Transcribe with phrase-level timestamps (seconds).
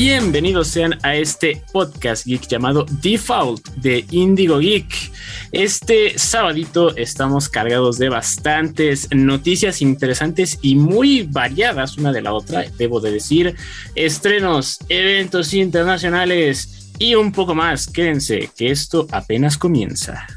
[0.00, 5.10] Bienvenidos sean a este podcast geek llamado Default de Indigo Geek.
[5.50, 12.64] Este sabadito estamos cargados de bastantes noticias interesantes y muy variadas una de la otra,
[12.78, 13.56] debo de decir,
[13.96, 17.88] estrenos, eventos internacionales y un poco más.
[17.88, 20.28] Quédense que esto apenas comienza.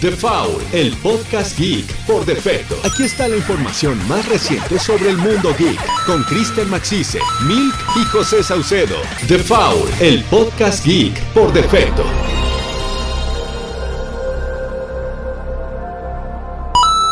[0.00, 2.74] The Foul, el podcast geek por defecto.
[2.84, 8.04] Aquí está la información más reciente sobre el mundo geek con Kristen Maxise, Milk y
[8.06, 8.96] José Saucedo.
[9.28, 12.02] The Foul, el podcast geek por defecto.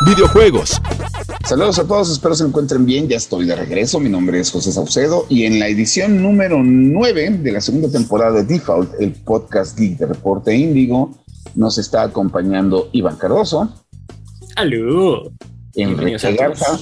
[0.04, 0.82] Videojuegos.
[1.44, 3.08] Saludos a todos, espero se encuentren bien.
[3.08, 4.00] Ya estoy de regreso.
[4.00, 8.42] Mi nombre es José Saucedo y en la edición número 9 de la segunda temporada
[8.42, 11.21] de Default, el podcast geek de Reporte Índigo,
[11.54, 13.72] nos está acompañando Iván Cardoso.
[14.56, 15.32] ¡Aló!
[15.74, 16.78] Enrique Garza.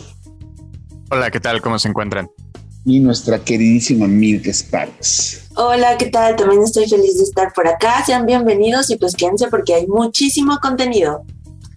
[1.10, 1.60] Hola, ¿qué tal?
[1.60, 2.28] ¿Cómo se encuentran?
[2.84, 5.48] Y nuestra queridísima Milk Sparks.
[5.56, 6.36] Hola, ¿qué tal?
[6.36, 8.04] También estoy feliz de estar por acá.
[8.04, 11.24] Sean bienvenidos y pues quédense porque hay muchísimo contenido.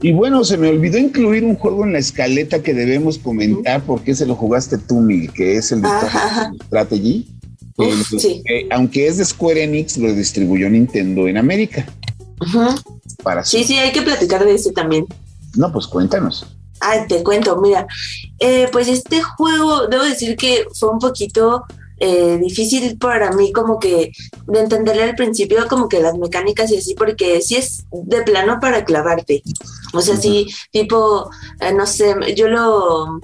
[0.02, 4.16] Y bueno, se me olvidó incluir un juego en la escaleta que debemos comentar porque
[4.16, 5.90] se lo jugaste tú, Mil, que es el de
[6.66, 7.28] Strategy.
[8.20, 8.44] sí.
[8.70, 11.86] aunque es de Square Enix, lo distribuyó Nintendo en América.
[13.24, 15.06] Para sí, sí, hay que platicar de ese también.
[15.56, 16.46] No, pues cuéntanos.
[16.86, 17.88] Ah, te cuento, mira,
[18.40, 21.64] eh, pues este juego, debo decir que fue un poquito
[21.98, 24.12] eh, difícil para mí como que
[24.48, 28.60] de entenderle al principio como que las mecánicas y así, porque si es de plano
[28.60, 29.44] para clavarte.
[29.94, 31.30] O sea, sí, tipo,
[31.62, 33.22] eh, no sé, yo lo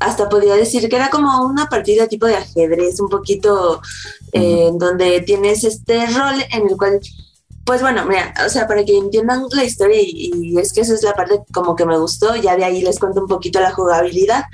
[0.00, 3.80] hasta podría decir que era como una partida tipo de ajedrez, un poquito
[4.32, 7.00] donde tienes este rol en el cual
[7.64, 11.02] pues bueno, mira, o sea, para que entiendan la historia y, es que esa es
[11.02, 14.44] la parte como que me gustó, ya de ahí les cuento un poquito la jugabilidad.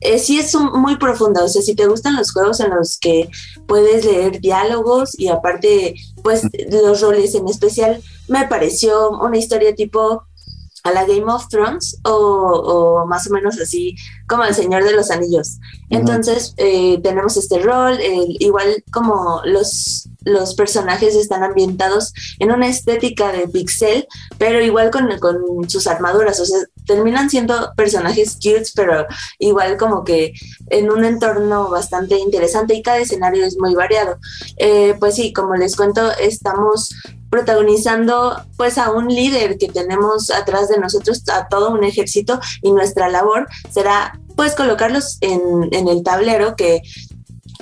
[0.00, 3.28] Eh, sí es muy profunda, o sea, si te gustan los juegos en los que
[3.66, 10.24] puedes leer diálogos y aparte, pues los roles en especial, me pareció una historia tipo
[10.84, 13.94] a la Game of Thrones o, más o menos así
[14.26, 15.58] como el Señor de los Anillos.
[15.90, 17.98] Entonces eh, tenemos este rol,
[18.38, 24.06] igual como los, los personajes están ambientados en una estética de pixel,
[24.38, 29.06] pero igual con, con sus armaduras, o sea, terminan siendo personajes cute, pero
[29.38, 30.32] igual como que
[30.70, 34.18] en un entorno bastante interesante y cada escenario es muy variado.
[34.56, 36.94] Eh, pues sí, como les cuento, estamos
[37.32, 42.72] protagonizando pues a un líder que tenemos atrás de nosotros, a todo un ejército y
[42.72, 45.40] nuestra labor será pues colocarlos en,
[45.72, 46.82] en el tablero que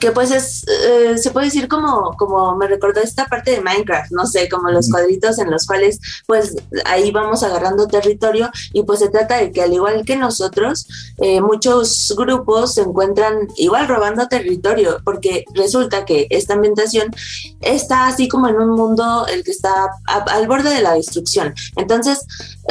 [0.01, 4.11] que pues es, eh, se puede decir como, como me recordó esta parte de Minecraft,
[4.13, 6.57] no sé, como los cuadritos en los cuales pues
[6.87, 11.41] ahí vamos agarrando territorio y pues se trata de que al igual que nosotros, eh,
[11.41, 17.15] muchos grupos se encuentran igual robando territorio, porque resulta que esta ambientación
[17.61, 21.55] está así como en un mundo el que está al borde de la destrucción.
[21.77, 22.25] Entonces,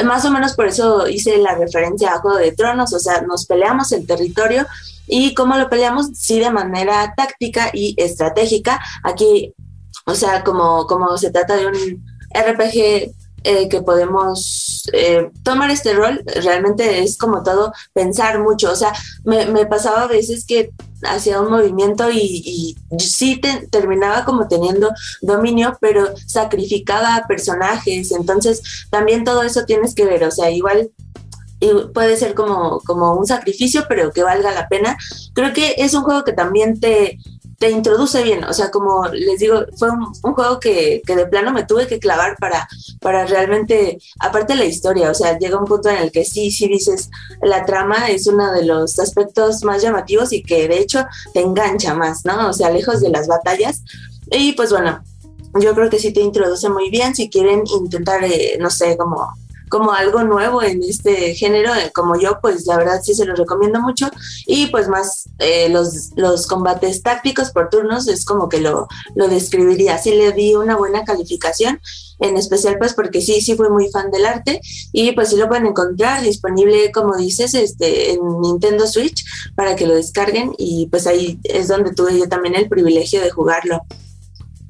[0.04, 3.46] más o menos por eso hice la referencia a Juego de Tronos, o sea, nos
[3.46, 4.66] peleamos el territorio
[5.10, 6.10] ¿Y cómo lo peleamos?
[6.14, 8.80] Sí, de manera táctica y estratégica.
[9.02, 9.52] Aquí,
[10.06, 13.12] o sea, como, como se trata de un RPG
[13.42, 18.70] eh, que podemos eh, tomar este rol, realmente es como todo pensar mucho.
[18.70, 18.92] O sea,
[19.24, 20.70] me, pasaba a veces que
[21.02, 24.90] hacía un movimiento y, sí terminaba como teniendo
[25.22, 28.12] dominio, pero sacrificaba personajes.
[28.12, 30.22] Entonces, también todo eso tienes que ver.
[30.24, 30.90] O sea, igual
[31.60, 34.96] y puede ser como, como un sacrificio, pero que valga la pena.
[35.34, 37.18] Creo que es un juego que también te,
[37.60, 41.52] te introduce bien, o sea, como les digo, fue un, juego que, que, de plano
[41.52, 42.66] me tuve que clavar para,
[43.02, 46.68] para realmente, aparte la historia, o sea, llega un punto en el que sí, sí
[46.68, 47.10] dices,
[47.42, 51.04] la trama es uno de los aspectos más llamativos y que de hecho
[51.34, 52.48] te engancha más, ¿no?
[52.48, 53.82] O sea, lejos de las batallas.
[54.30, 55.02] Y pues bueno,
[55.60, 59.34] yo creo que sí te introduce muy bien si quieren intentar, eh, no sé, como
[59.70, 63.34] como algo nuevo en este género, eh, como yo, pues la verdad sí se lo
[63.34, 64.10] recomiendo mucho.
[64.46, 69.28] Y pues más eh, los, los combates tácticos por turnos es como que lo, lo
[69.28, 69.96] describiría.
[69.96, 71.80] Sí le di una buena calificación,
[72.18, 74.60] en especial pues porque sí, sí fui muy fan del arte
[74.92, 79.24] y pues sí lo pueden encontrar disponible, como dices, este, en Nintendo Switch
[79.54, 83.30] para que lo descarguen y pues ahí es donde tuve yo también el privilegio de
[83.30, 83.80] jugarlo.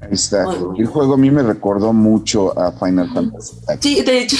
[0.00, 0.44] Ahí está.
[0.76, 3.56] El juego a mí me recordó mucho a Final Fantasy.
[3.80, 4.36] Sí, de hecho,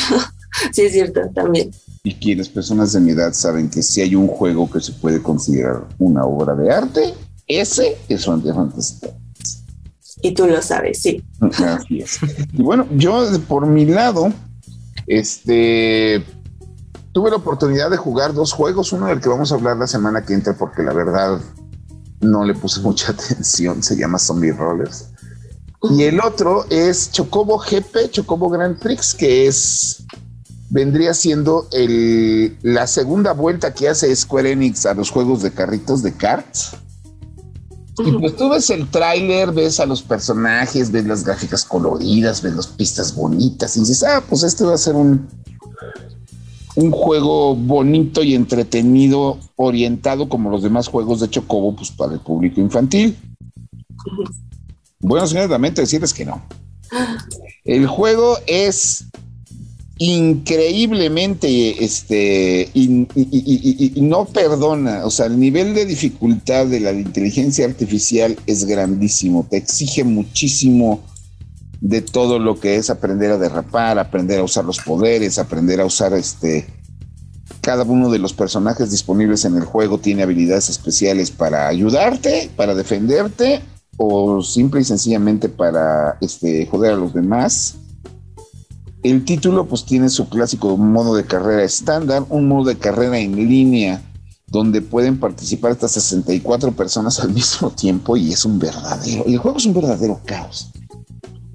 [0.73, 1.71] sí es cierto, también.
[2.03, 5.23] Y quienes personas de mi edad saben que si hay un juego que se puede
[5.23, 7.15] considerar una obra de arte,
[7.47, 9.07] ese es Final Fantasy.
[10.23, 11.23] Y tú lo sabes, sí.
[11.41, 12.19] Así es.
[12.53, 14.33] Y bueno, yo por mi lado,
[15.07, 16.25] este,
[17.13, 20.25] tuve la oportunidad de jugar dos juegos, uno del que vamos a hablar la semana
[20.25, 21.41] que entra, porque la verdad
[22.21, 25.09] no le puse mucha atención, se llama Zombie Rollers.
[25.83, 30.00] Y el otro es Chocobo GP, Chocobo Grand Prix, que es
[30.71, 36.03] vendría siendo el, la segunda vuelta que hace Square Enix a los juegos de carritos
[36.03, 36.77] de karts.
[37.99, 42.55] Y pues tú ves el tráiler, ves a los personajes, ves las gráficas coloridas, ves
[42.55, 45.29] las pistas bonitas y dices, ah, pues este va a ser un,
[46.77, 52.21] un juego bonito y entretenido, orientado como los demás juegos de Chocobo, pues para el
[52.21, 53.19] público infantil.
[55.01, 56.43] Bueno, señores, lamento decirles que no.
[57.65, 59.05] El juego es
[60.03, 62.89] increíblemente, este, y,
[64.01, 69.59] no perdona, o sea, el nivel de dificultad de la inteligencia artificial es grandísimo, te
[69.59, 71.03] exige muchísimo
[71.83, 75.85] de todo lo que es aprender a derrapar, aprender a usar los poderes, aprender a
[75.85, 76.67] usar este,
[77.61, 82.75] cada uno de los personajes disponibles en el juego tiene habilidades especiales para ayudarte, para
[82.75, 83.61] defenderte
[83.99, 87.77] o simple y sencillamente para este, joder a los demás.
[89.03, 93.35] El título pues tiene su clásico modo de carrera estándar, un modo de carrera en
[93.35, 94.03] línea
[94.47, 99.59] donde pueden participar hasta 64 personas al mismo tiempo y es un verdadero, el juego
[99.59, 100.71] es un verdadero caos.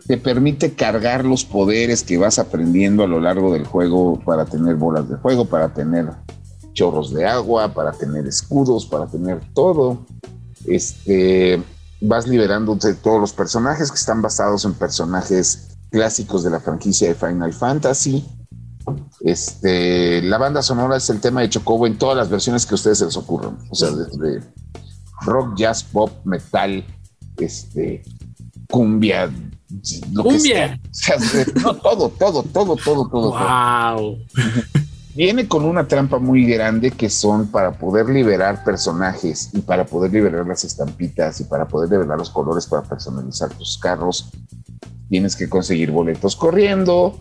[0.08, 4.76] Te permite cargar los poderes que vas aprendiendo a lo largo del juego para tener
[4.76, 6.10] bolas de fuego, para tener
[6.74, 10.06] chorros de agua, para tener escudos, para tener todo.
[10.66, 11.62] Este,
[12.02, 17.08] vas liberando de todos los personajes que están basados en personajes clásicos de la franquicia
[17.08, 18.26] de Final Fantasy.
[19.22, 22.76] Este, la banda sonora es el tema de Chocobo en todas las versiones que a
[22.76, 23.58] ustedes se les ocurran.
[23.70, 24.44] O sea, desde
[25.22, 26.84] rock, jazz, pop, metal,
[27.38, 28.04] este,
[28.70, 29.32] cumbia,
[30.12, 30.78] lo cumbia.
[31.64, 33.32] todo, todo, todo, todo, todo.
[33.32, 34.18] Wow.
[35.16, 40.12] Viene con una trampa muy grande que son para poder liberar personajes y para poder
[40.12, 44.30] liberar las estampitas y para poder liberar los colores para personalizar tus carros.
[45.16, 47.18] Tienes que conseguir boletos corriendo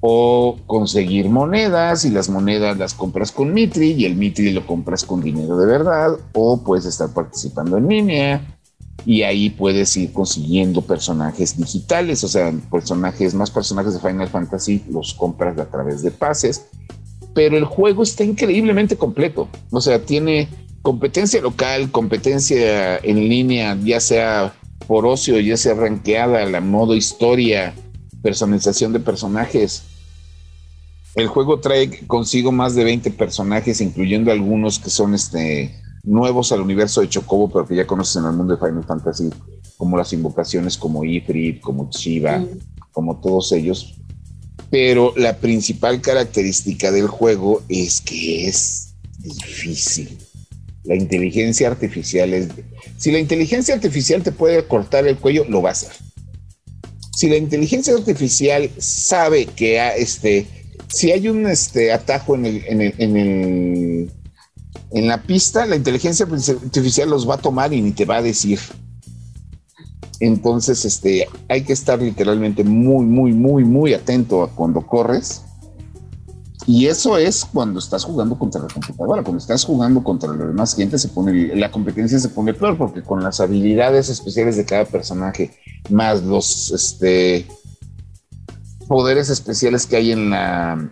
[0.00, 5.04] o conseguir monedas y las monedas las compras con Mitri y el Mitri lo compras
[5.04, 8.58] con dinero de verdad o puedes estar participando en línea
[9.04, 14.82] y ahí puedes ir consiguiendo personajes digitales, o sea, personajes, más personajes de Final Fantasy
[14.90, 16.64] los compras a través de pases
[17.34, 19.48] pero el juego está increíblemente completo.
[19.70, 20.48] O sea, tiene
[20.82, 24.54] competencia local, competencia en línea, ya sea
[24.86, 27.74] por ocio, ya sea ranqueada, la modo historia,
[28.22, 29.82] personalización de personajes.
[31.14, 36.60] El juego trae consigo más de 20 personajes, incluyendo algunos que son este, nuevos al
[36.60, 39.30] universo de Chocobo, pero que ya conoces en el mundo de Final Fantasy,
[39.76, 42.48] como las invocaciones como Ifrit, como Shiva, mm.
[42.92, 43.94] como todos ellos
[44.74, 50.18] pero la principal característica del juego es que es difícil.
[50.84, 52.48] La inteligencia artificial es...
[52.98, 55.92] Si la inteligencia artificial te puede cortar el cuello, lo va a hacer.
[57.12, 60.46] Si la inteligencia artificial sabe que este,
[60.88, 64.12] si hay un este, atajo en, el, en, el, en, el,
[64.92, 68.22] en la pista, la inteligencia artificial los va a tomar y ni te va a
[68.22, 68.58] decir.
[70.20, 75.42] Entonces, este, hay que estar literalmente muy, muy, muy, muy atento a cuando corres.
[76.66, 79.22] Y eso es cuando estás jugando contra la computadora.
[79.22, 83.02] Cuando estás jugando contra la demás gente, se pone, la competencia se pone peor porque
[83.02, 85.58] con las habilidades especiales de cada personaje,
[85.90, 87.46] más los este,
[88.88, 90.90] poderes especiales que hay en la,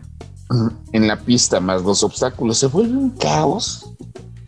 [0.92, 3.94] en la pista, más los obstáculos, se vuelve un caos,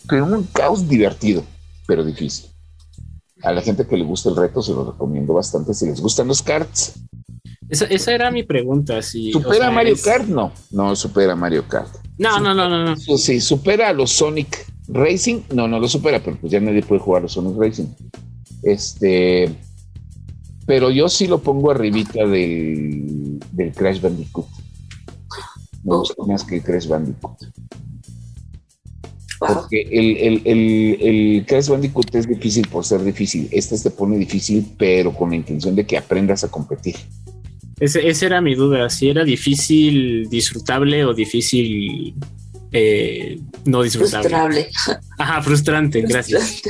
[0.07, 1.43] pero un caos divertido,
[1.87, 2.55] pero difícil
[3.45, 6.29] a la gente que le gusta el reto se lo recomiendo bastante si les gustan
[6.29, 6.95] los karts.
[7.69, 9.01] Esa, era mi pregunta.
[9.03, 10.27] Si, ¿Supera Mario Kart?
[10.27, 11.95] No, no supera Mario Kart.
[12.19, 12.97] No, no, no, no, no.
[12.97, 15.41] Sí, supera a los Sonic Racing.
[15.55, 17.87] No, no lo supera, pero pues ya nadie puede jugar a los Sonic Racing.
[18.63, 19.55] Este,
[20.67, 24.47] pero yo sí lo pongo arribita del, del Crash Bandicoot.
[25.83, 27.37] Me gusta más que el Crash Bandicoot.
[29.39, 33.49] Porque el, el, el, el Crash Bandicoot es difícil por ser difícil.
[33.51, 36.97] Este se pone difícil, pero con la intención de que aprendas a competir.
[37.81, 42.15] Ese, esa era mi duda, si era difícil disfrutable o difícil
[42.73, 44.29] eh, no disfrutable.
[44.29, 44.69] Frustrable.
[45.19, 46.63] Ajá, frustrante, gracias.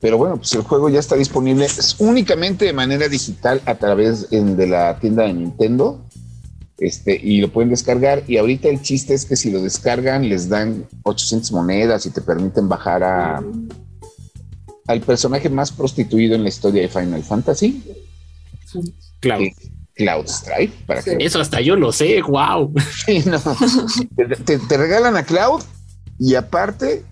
[0.00, 1.66] Pero bueno, pues el juego ya está disponible
[1.98, 6.04] únicamente de manera digital a través de la tienda de Nintendo
[6.76, 8.22] este, y lo pueden descargar.
[8.26, 12.20] Y ahorita el chiste es que si lo descargan, les dan 800 monedas y te
[12.20, 13.42] permiten bajar a,
[14.86, 17.82] al personaje más prostituido en la historia de Final Fantasy.
[19.24, 19.48] Cloud.
[19.94, 20.26] Cloud.
[20.86, 21.16] Para que...
[21.20, 22.72] Eso hasta yo lo sé, wow.
[24.44, 25.62] te, regalan a Cloud
[26.18, 27.04] y aparte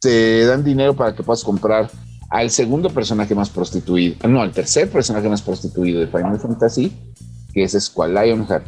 [0.00, 1.90] te dan dinero para que puedas comprar
[2.30, 6.92] al segundo personaje más prostituido, no, al tercer personaje más prostituido de Final Fantasy,
[7.52, 8.66] que es Squall Lionheart.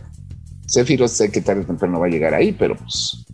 [0.66, 3.24] Sephiroth sé que tarde o temprano va a llegar ahí, pero pues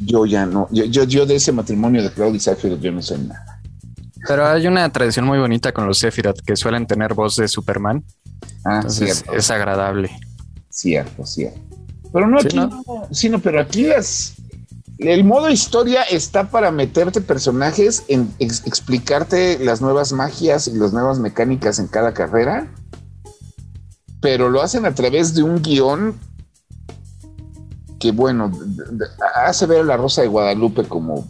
[0.00, 3.02] yo ya no, yo, yo, yo de ese matrimonio de Cloud y Sephiroth yo no
[3.02, 3.55] sé nada.
[4.28, 8.04] Pero hay una tradición muy bonita con los Sephiroth que suelen tener voz de Superman.
[8.64, 10.10] Ah, Entonces cierto, es agradable.
[10.70, 11.60] cierto, cierto.
[12.12, 12.66] Pero no Sí, aquí, ¿no?
[12.68, 14.34] no, sino, pero aquí las,
[14.98, 20.92] el modo historia está para meterte personajes, en ex- explicarte las nuevas magias y las
[20.92, 22.72] nuevas mecánicas en cada carrera,
[24.20, 26.18] pero lo hacen a través de un guion
[27.98, 28.50] que, bueno,
[29.36, 31.26] hace ver a la Rosa de Guadalupe como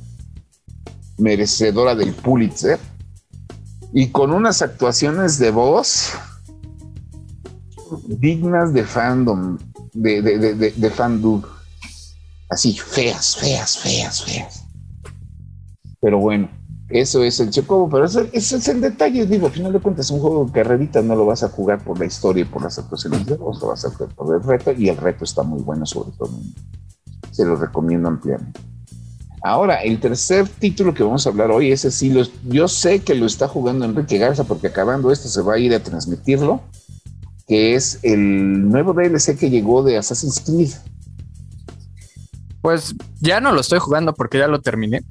[1.18, 2.78] merecedora del Pulitzer
[3.92, 6.12] y con unas actuaciones de voz
[8.08, 9.58] dignas de fandom,
[9.92, 11.42] de, de, de, fandom.
[12.50, 14.64] Así, feas, feas, feas, feas.
[16.00, 16.48] Pero bueno,
[16.88, 20.20] eso es el Chocobo, pero eso es el detalle, digo, al final de cuentas, un
[20.20, 23.26] juego de carrerita no lo vas a jugar por la historia y por las actuaciones
[23.26, 25.84] de voz, lo vas a jugar por el reto, y el reto está muy bueno,
[25.86, 26.30] sobre todo.
[27.32, 28.60] Se lo recomiendo ampliamente.
[29.46, 33.14] Ahora, el tercer título que vamos a hablar hoy, ese sí, lo, yo sé que
[33.14, 36.62] lo está jugando Enrique Garza, porque acabando esto se va a ir a transmitirlo,
[37.46, 40.72] que es el nuevo DLC que llegó de Assassin's Creed.
[42.60, 45.04] Pues ya no lo estoy jugando porque ya lo terminé.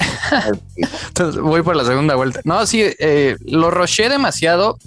[1.07, 2.41] Entonces voy por la segunda vuelta.
[2.43, 4.77] No, sí, eh, lo roché demasiado,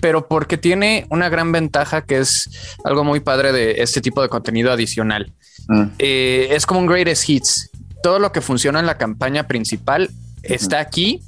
[0.00, 2.48] pero porque tiene una gran ventaja que es
[2.84, 5.30] algo muy padre de este tipo de contenido adicional.
[5.68, 5.82] Mm.
[5.98, 7.70] Eh, es como un greatest hits.
[8.04, 10.10] Todo lo que funciona en la campaña principal
[10.42, 11.22] está aquí.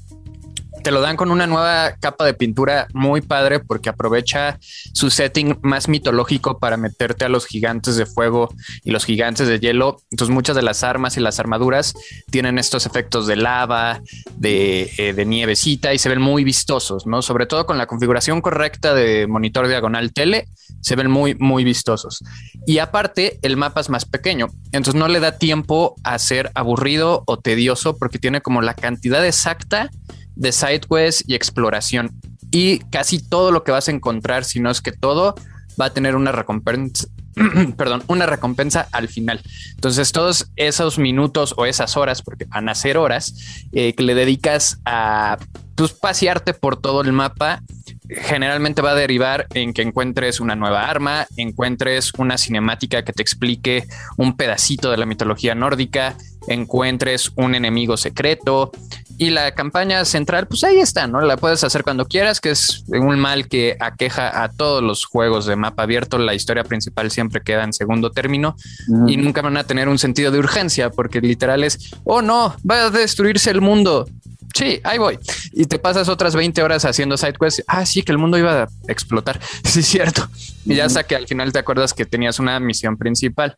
[0.87, 5.59] Te lo dan con una nueva capa de pintura muy padre porque aprovecha su setting
[5.63, 10.01] más mitológico para meterte a los gigantes de fuego y los gigantes de hielo.
[10.13, 11.93] Entonces muchas de las armas y las armaduras
[12.31, 14.01] tienen estos efectos de lava,
[14.37, 17.21] de, eh, de nievecita y se ven muy vistosos, ¿no?
[17.21, 20.47] Sobre todo con la configuración correcta de monitor diagonal tele,
[20.83, 22.23] se ven muy, muy vistosos.
[22.65, 27.25] Y aparte, el mapa es más pequeño, entonces no le da tiempo a ser aburrido
[27.27, 29.91] o tedioso porque tiene como la cantidad exacta
[30.37, 32.13] de side quests y exploración.
[32.51, 35.35] Y casi todo lo que vas a encontrar, si no es que todo,
[35.81, 37.09] va a tener una recompensa.
[37.77, 39.43] Perdón, una recompensa al final.
[39.75, 43.35] Entonces, todos esos minutos o esas horas, porque van a ser horas,
[43.73, 45.39] eh, que le dedicas a
[45.75, 47.63] pues, pasearte por todo el mapa,
[48.09, 53.23] generalmente va a derivar en que encuentres una nueva arma, encuentres una cinemática que te
[53.23, 53.85] explique
[54.17, 56.17] un pedacito de la mitología nórdica,
[56.49, 58.71] encuentres un enemigo secreto
[59.19, 61.21] y la campaña central, pues ahí está, ¿no?
[61.23, 65.47] La puedes hacer cuando quieras, que es un mal que aqueja a todos los juegos
[65.47, 66.19] de mapa abierto.
[66.19, 68.57] La historia principal siempre queda en segundo término
[68.89, 69.09] Mm.
[69.09, 72.87] y nunca van a tener un sentido de urgencia porque literal es, oh no, va
[72.87, 74.07] a destruirse el mundo.
[74.55, 75.19] Sí, ahí voy.
[75.53, 77.63] Y te pasas otras 20 horas haciendo side quests.
[77.67, 79.39] Ah, sí, que el mundo iba a explotar.
[79.65, 80.29] Sí, cierto.
[80.65, 83.57] Y ya hasta que al final te acuerdas que tenías una misión principal.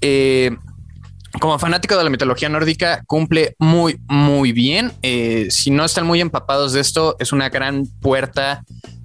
[0.00, 0.56] Eh,
[1.40, 4.92] como fanático de la mitología nórdica, cumple muy, muy bien.
[5.02, 8.64] Eh, si no están muy empapados de esto, es una gran puerta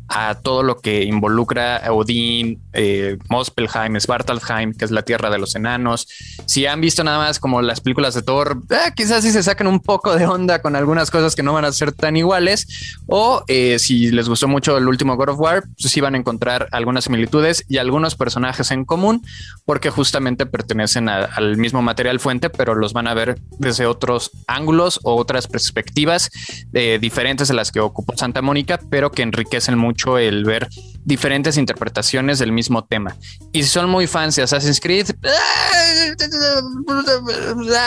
[0.10, 5.38] a todo lo que involucra a Odín, eh, Muspelheim, Svartalfheim, que es la tierra de
[5.40, 6.08] los enanos.
[6.46, 9.66] Si han visto nada más como las películas de Thor, eh, quizás sí se saquen
[9.68, 12.68] un poco de onda con algunas cosas que no van a ser tan iguales.
[13.08, 16.18] O eh, si les gustó mucho el último God of War, pues sí van a
[16.18, 19.24] encontrar algunas similitudes y algunos personajes en común,
[19.66, 24.32] porque justamente pertenecen a- al mismo material fuente, pero los van a ver desde otros
[24.48, 26.30] ángulos o otras perspectivas
[26.74, 30.68] eh, diferentes de las que ocupó Santa Mónica, pero que enriquecen mucho el ver
[31.06, 33.16] diferentes interpretaciones del mismo tema.
[33.52, 35.08] Y si son muy fans de Assassin's Creed,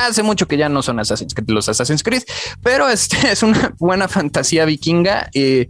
[0.07, 2.23] hace mucho que ya no son Assassin's Creed, los Assassin's Creed,
[2.63, 5.31] pero este es una buena fantasía vikinga.
[5.33, 5.69] Y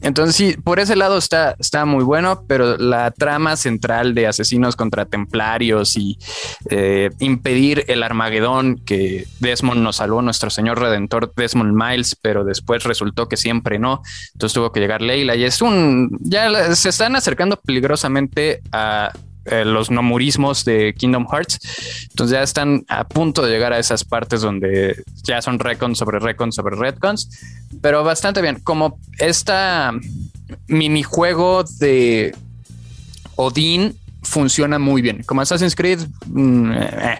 [0.00, 4.76] entonces, sí, por ese lado está, está muy bueno, pero la trama central de asesinos
[4.76, 6.18] contra templarios y
[6.70, 12.84] eh, impedir el Armagedón que Desmond nos salvó, nuestro señor redentor Desmond Miles, pero después
[12.84, 14.02] resultó que siempre no.
[14.34, 16.16] Entonces tuvo que llegar Leila y es un.
[16.20, 19.12] Ya se están acercando peligrosamente a
[19.46, 21.58] eh, los nomurismos de Kingdom Hearts.
[22.10, 26.18] Entonces ya están a punto de llegar a esas partes donde ya son recons sobre
[26.18, 27.28] recons sobre retcons,
[27.80, 28.60] pero bastante bien.
[28.62, 29.92] Como esta
[30.68, 32.34] minijuego de
[33.36, 35.22] Odín funciona muy bien.
[35.24, 37.18] Como Assassin's Creed, mm, eh,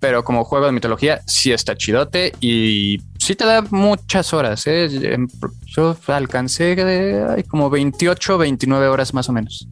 [0.00, 3.00] pero como juego de mitología sí está chidote y
[3.32, 4.66] sí te da muchas horas.
[4.66, 4.84] ¿eh?
[5.14, 5.26] Em,
[5.66, 9.66] Yo alcancé de, ay, como 28, 29 horas más o menos.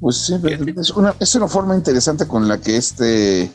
[0.00, 0.34] Pues sí,
[0.76, 3.50] es una, es una forma interesante con la que este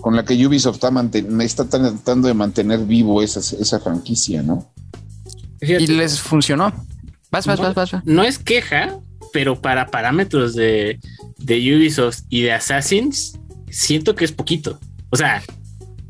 [0.00, 4.70] con la que Ubisoft está, manten está tratando de mantener vivo esa, esa franquicia, ¿no?
[5.60, 6.72] y les funcionó.
[7.32, 8.04] Vas, vas, vas, vas.
[8.04, 8.96] No es queja,
[9.32, 11.00] pero para parámetros de,
[11.38, 13.38] de Ubisoft y de Assassins,
[13.70, 14.78] siento que es poquito.
[15.10, 15.42] O sea,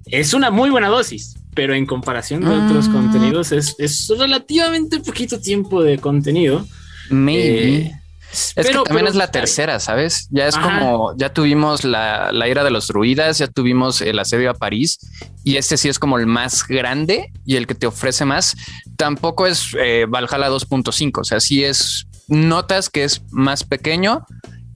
[0.04, 2.93] es una muy buena dosis, pero en comparación de otros mm.
[2.93, 6.67] contenidos es, es, relativamente poquito tiempo de contenido.
[7.11, 7.76] Maybe.
[7.76, 7.93] Eh,
[8.31, 10.28] es que también es la tercera, ¿sabes?
[10.31, 14.50] Ya es como, ya tuvimos la, la, ira de los druidas, ya tuvimos el asedio
[14.50, 14.99] a París
[15.45, 18.55] y este sí es como el más grande y el que te ofrece más.
[18.97, 24.26] Tampoco es eh, Valhalla 2.5, o sea, sí es, notas que es más pequeño,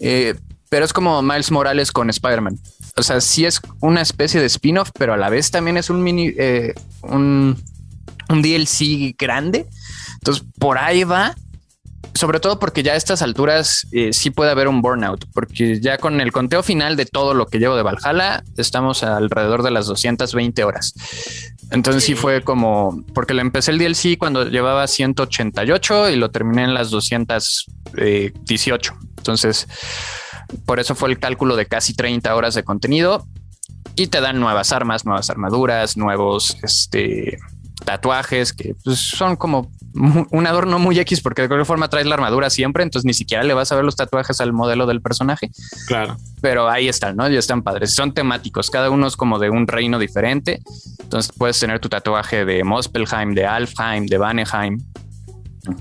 [0.01, 0.35] eh,
[0.71, 2.59] pero es como Miles Morales con Spider-Man.
[2.97, 6.03] O sea, sí es una especie de spin-off, pero a la vez también es un
[6.03, 7.63] mini, eh, un,
[8.29, 9.67] un DLC grande.
[10.21, 11.35] Entonces, por ahí va
[12.15, 15.97] sobre todo porque ya a estas alturas eh, sí puede haber un burnout, porque ya
[15.99, 19.87] con el conteo final de todo lo que llevo de Valhalla, estamos alrededor de las
[19.87, 20.95] 220 horas.
[21.71, 26.65] Entonces sí, fue como, porque lo empecé el DLC cuando llevaba 188 y lo terminé
[26.65, 28.95] en las 218.
[29.17, 29.67] Entonces,
[30.67, 33.27] por eso fue el cálculo de casi 30 horas de contenido
[33.97, 37.39] y te dan nuevas armas, nuevas armaduras, nuevos, este,
[37.85, 42.15] tatuajes que pues, son como un adorno muy X porque de cualquier forma traes la
[42.15, 45.51] armadura siempre, entonces ni siquiera le vas a ver los tatuajes al modelo del personaje.
[45.87, 46.17] Claro.
[46.41, 47.29] Pero ahí están, ¿no?
[47.29, 47.95] Ya están padres.
[47.95, 50.61] Son temáticos, cada uno es como de un reino diferente.
[51.01, 54.79] Entonces puedes tener tu tatuaje de Mospelheim, de Alfheim, de Vanheim,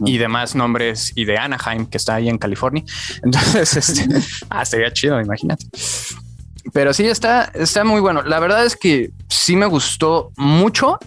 [0.06, 2.84] y demás nombres y de Anaheim que está ahí en California.
[3.24, 4.08] Entonces, este,
[4.50, 5.66] ah, sería chido, imagínate.
[6.74, 8.22] Pero sí está, está muy bueno.
[8.22, 11.00] La verdad es que sí me gustó mucho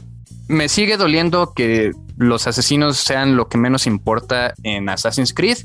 [0.48, 5.58] me sigue doliendo que los asesinos sean lo que menos importa en Assassin's Creed,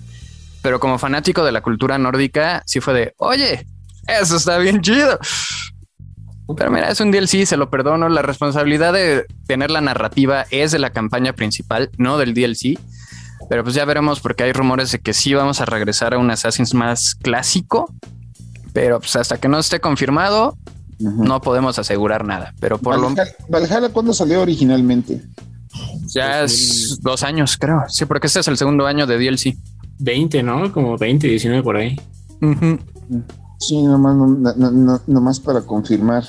[0.62, 3.66] pero como fanático de la cultura nórdica, sí fue de, oye,
[4.08, 5.20] eso está bien chido.
[6.56, 8.10] Pero mira, es un DLC, se lo perdono.
[8.10, 12.80] La responsabilidad de tener la narrativa es de la campaña principal, no del DLC.
[13.50, 16.30] Pero pues ya veremos porque hay rumores de que sí vamos a regresar a un
[16.32, 17.94] Assassin's más clásico.
[18.74, 20.58] Pero pues hasta que no esté confirmado,
[21.00, 23.16] no podemos asegurar nada, pero por lo
[23.48, 25.24] Valhalla, ¿cuándo salió originalmente?
[26.08, 27.84] Ya es dos años, creo.
[27.88, 29.56] Sí, porque este es el segundo año de DLC.
[30.00, 30.72] 20, ¿no?
[30.72, 32.00] Como 20, 19 por ahí.
[33.60, 36.24] Sí, nomás, nomás para confirmar.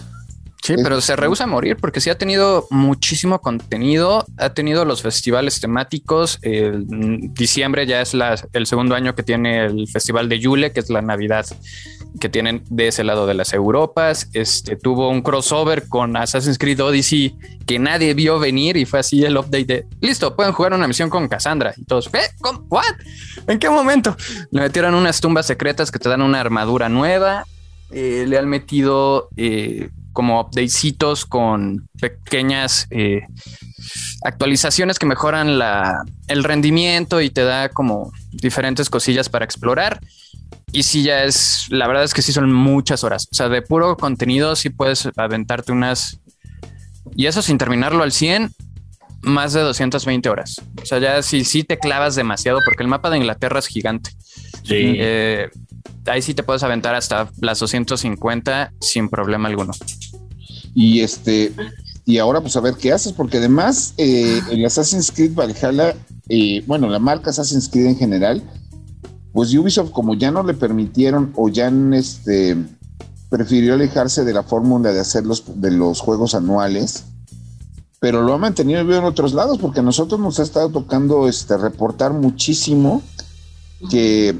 [0.71, 5.03] Sí, pero se rehúsa a morir porque sí ha tenido muchísimo contenido, ha tenido los
[5.03, 6.39] festivales temáticos.
[6.43, 6.87] El
[7.35, 8.15] diciembre ya es
[8.53, 11.45] el segundo año que tiene el festival de Yule, que es la Navidad
[12.21, 14.29] que tienen de ese lado de las Europas.
[14.33, 19.25] Este tuvo un crossover con Assassin's Creed Odyssey que nadie vio venir y fue así
[19.25, 22.09] el update de listo, pueden jugar una misión con Cassandra y todos.
[22.09, 22.21] ¿Qué?
[22.69, 22.85] ¿What?
[23.49, 24.17] ¿En qué momento?
[24.53, 27.45] Le metieron unas tumbas secretas que te dan una armadura nueva.
[27.91, 33.23] Eh, le han metido eh, como updatecitos con pequeñas eh,
[34.23, 39.99] actualizaciones que mejoran la, el rendimiento y te da como diferentes cosillas para explorar.
[40.73, 43.29] Y si ya es, la verdad es que sí son muchas horas.
[43.33, 46.21] O sea, de puro contenido sí puedes aventarte unas...
[47.17, 48.51] Y eso sin terminarlo al 100,
[49.23, 50.61] más de 220 horas.
[50.83, 54.11] O sea, ya si sí te clavas demasiado, porque el mapa de Inglaterra es gigante.
[54.65, 54.97] Sí.
[54.99, 55.49] Eh,
[56.07, 59.73] ahí sí te puedes aventar hasta las 250 sin problema alguno.
[60.75, 61.53] Y este,
[62.05, 65.95] y ahora pues a ver qué haces, porque además eh, el Assassin's Creed Valhalla,
[66.29, 68.43] eh, bueno, la marca Assassin's Creed en general,
[69.33, 72.57] pues Ubisoft como ya no le permitieron o ya este,
[73.29, 77.05] prefirió alejarse de la fórmula de hacer los, de los juegos anuales,
[78.01, 81.57] pero lo ha mantenido en otros lados, porque a nosotros nos ha estado tocando este,
[81.57, 83.03] reportar muchísimo
[83.91, 84.37] que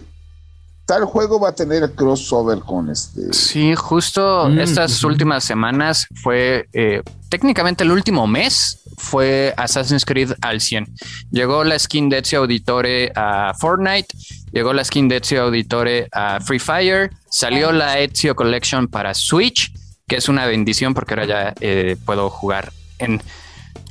[0.91, 3.33] tal juego va a tener crossover con este.
[3.33, 10.33] Sí, justo mm, estas últimas semanas fue eh, técnicamente el último mes fue Assassin's Creed
[10.41, 10.93] al 100.
[11.31, 14.09] Llegó la skin de Ezio Auditore a Fortnite,
[14.51, 19.73] llegó la skin de Ezio Auditore a Free Fire, salió la Ezio Collection para Switch,
[20.09, 23.23] que es una bendición porque ahora ya eh, puedo jugar en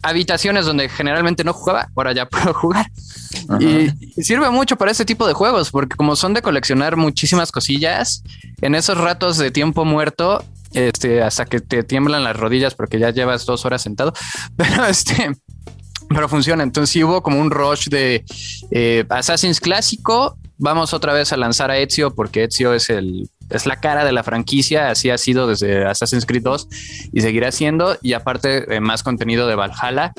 [0.02, 2.86] habitaciones donde generalmente no jugaba, ahora ya puedo jugar.
[3.60, 3.90] Y,
[4.22, 8.24] sirve mucho para este tipo de juegos, porque como son de coleccionar muchísimas cosillas,
[8.62, 13.10] en esos ratos de tiempo muerto, este, hasta que te tiemblan las rodillas porque ya
[13.10, 14.14] llevas dos horas sentado,
[14.56, 15.32] pero este,
[16.10, 16.64] pero funciona.
[16.64, 18.24] Entonces sí hubo como un rush de
[18.72, 20.38] eh, Assassin's clásico.
[20.58, 24.12] Vamos otra vez a lanzar a Ezio porque Ezio es el es la cara de
[24.12, 26.68] la franquicia, así ha sido desde Assassin's Creed 2
[27.14, 27.98] y seguirá siendo.
[28.02, 30.14] Y aparte, eh, más contenido de Valhalla,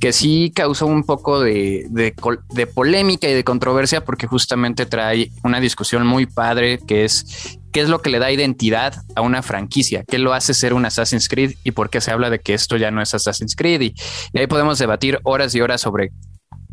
[0.00, 5.60] que sí causó un poco de, de, polémica y de controversia porque justamente trae una
[5.60, 10.02] discusión muy padre que es ¿Qué es lo que le da identidad a una franquicia?
[10.08, 12.78] ¿Qué lo hace ser un Assassin's Creed y por qué se habla de que esto
[12.78, 13.82] ya no es Assassin's Creed?
[13.82, 13.94] Y,
[14.32, 16.10] y ahí podemos debatir horas y horas sobre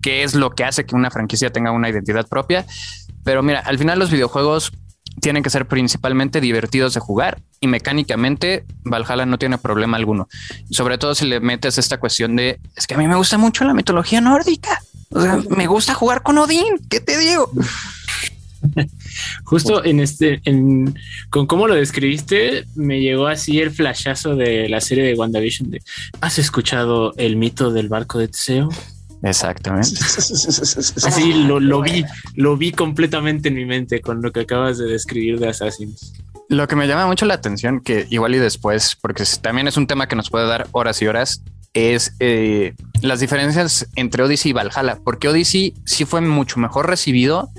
[0.01, 2.65] qué es lo que hace que una franquicia tenga una identidad propia.
[3.25, 4.71] Pero mira, al final los videojuegos
[5.21, 10.27] tienen que ser principalmente divertidos de jugar y mecánicamente Valhalla no tiene problema alguno.
[10.69, 13.63] Sobre todo si le metes esta cuestión de es que a mí me gusta mucho
[13.63, 14.81] la mitología nórdica.
[15.09, 16.79] O sea, me gusta jugar con Odín.
[16.89, 17.51] ¿Qué te digo?
[19.43, 20.95] Justo en este, en,
[21.29, 25.71] con cómo lo describiste, me llegó así el flashazo de la serie de WandaVision
[26.21, 28.69] ¿Has escuchado el mito del barco de Teseo?
[29.23, 29.89] Exactamente.
[29.99, 32.03] Así lo, lo, vi,
[32.35, 36.13] lo vi completamente en mi mente con lo que acabas de describir de Assassins.
[36.49, 39.87] Lo que me llama mucho la atención, que igual y después, porque también es un
[39.87, 41.41] tema que nos puede dar horas y horas,
[41.73, 47.49] es eh, las diferencias entre Odyssey y Valhalla, porque Odyssey sí fue mucho mejor recibido,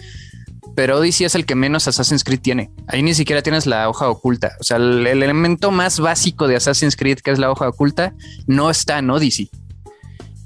[0.77, 2.70] pero Odyssey es el que menos Assassin's Creed tiene.
[2.88, 4.53] Ahí ni siquiera tienes la hoja oculta.
[4.61, 8.12] O sea, el, el elemento más básico de Assassin's Creed, que es la hoja oculta,
[8.46, 9.50] no está en Odyssey.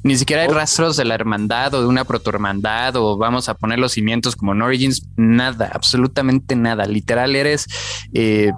[0.04, 3.78] Ni siquiera hay rastros de la hermandad o de una protohermandad o vamos a poner
[3.78, 5.02] los cimientos como en Origins.
[5.16, 6.86] Nada, absolutamente nada.
[6.86, 7.66] Literal eres
[8.14, 8.52] eh,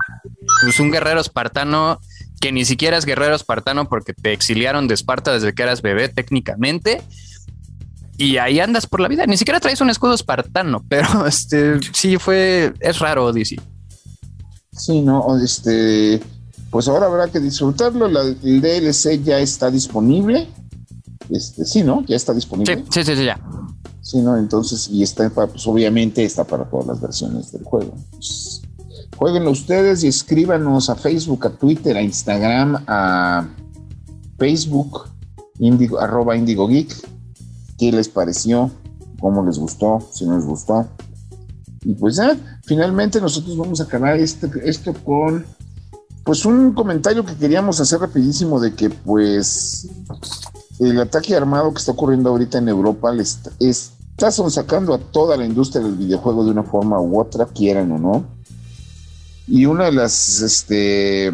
[0.63, 1.99] pues un guerrero espartano
[2.41, 6.09] que ni siquiera es guerrero espartano porque te exiliaron de Esparta desde que eras bebé
[6.09, 7.03] técnicamente.
[8.17, 9.27] Y ahí andas por la vida.
[9.27, 13.61] Ni siquiera traes un escudo espartano, pero este sí fue, es raro Odyssey.
[14.73, 16.21] Sí, no, este,
[16.71, 18.09] pues ahora habrá que disfrutarlo.
[18.09, 20.49] La, el DLC ya está disponible.
[21.29, 22.05] Este, sí, ¿no?
[22.07, 22.85] Ya está disponible.
[22.91, 23.41] Sí, sí, sí, ya.
[24.01, 24.37] Sí, ¿no?
[24.37, 27.95] Entonces, y está, para, pues obviamente está para todas las versiones del juego.
[28.13, 28.63] Pues,
[29.17, 33.49] jueguenlo ustedes y escríbanos a Facebook, a Twitter, a Instagram, a
[34.39, 35.09] Facebook,
[35.59, 36.95] indigo, arroba Indigo Geek.
[37.79, 38.71] ¿Qué les pareció?
[39.21, 40.01] ¿Cómo les gustó?
[40.13, 40.89] Si no les gustó.
[41.83, 45.45] Y pues ya, finalmente nosotros vamos a acabar este, esto con
[46.25, 49.89] pues un comentario que queríamos hacer rapidísimo de que pues
[50.81, 55.37] el ataque armado que está ocurriendo ahorita en Europa le está, está sacando a toda
[55.37, 58.25] la industria del videojuego de una forma u otra, quieran o no.
[59.47, 61.33] Y una de las, este,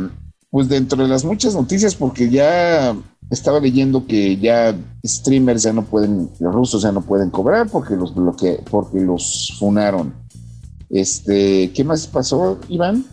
[0.51, 2.97] pues dentro de las muchas noticias, porque ya
[3.31, 7.95] estaba leyendo que ya streamers ya no pueden, los rusos ya no pueden cobrar porque
[7.95, 10.15] los bloque, porque los funaron.
[10.91, 13.05] Este, ¿qué más pasó, Iván?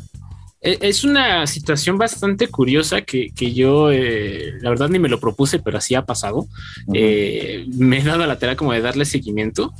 [0.63, 5.60] Es una situación bastante curiosa que, que yo, eh, la verdad, ni me lo propuse,
[5.60, 6.39] pero así ha pasado.
[6.39, 6.47] Uh
[6.88, 6.93] -huh.
[6.95, 9.73] eh, me he dado a la tarea como de darle seguimiento.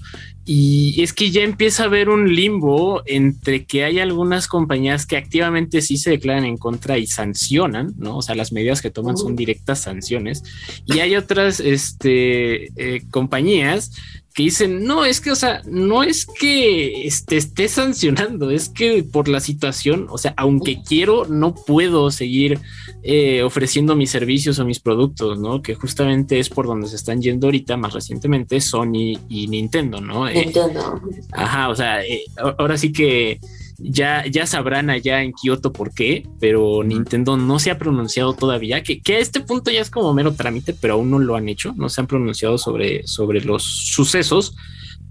[0.46, 5.15] Y es que ya empieza a haber un limbo entre que hay algunas compañías que
[5.15, 8.17] activamente sí se declaran en contra y sancionan, ¿no?
[8.17, 10.43] O sea, las medidas que toman son directas sanciones.
[10.86, 13.91] Y hay otras este, eh, compañías
[14.34, 19.04] que dicen, no, es que, o sea, no es que te esté sancionando, es que
[19.04, 22.60] por la situación, o sea, aunque quiero, no puedo seguir
[23.04, 25.62] eh, ofreciendo mis servicios o mis productos, ¿no?
[25.62, 30.26] Que justamente es por donde se están yendo ahorita, más recientemente, Sony y Nintendo, ¿no?
[30.28, 31.00] Nintendo.
[31.12, 32.24] Eh, ajá, o sea, eh,
[32.58, 33.39] ahora sí que
[33.84, 38.82] ya, ya sabrán allá en Kioto por qué, pero Nintendo no se ha pronunciado todavía,
[38.82, 41.50] que, que, a este punto ya es como mero trámite, pero aún no lo han
[41.50, 44.56] hecho, no se han pronunciado sobre, sobre los sucesos,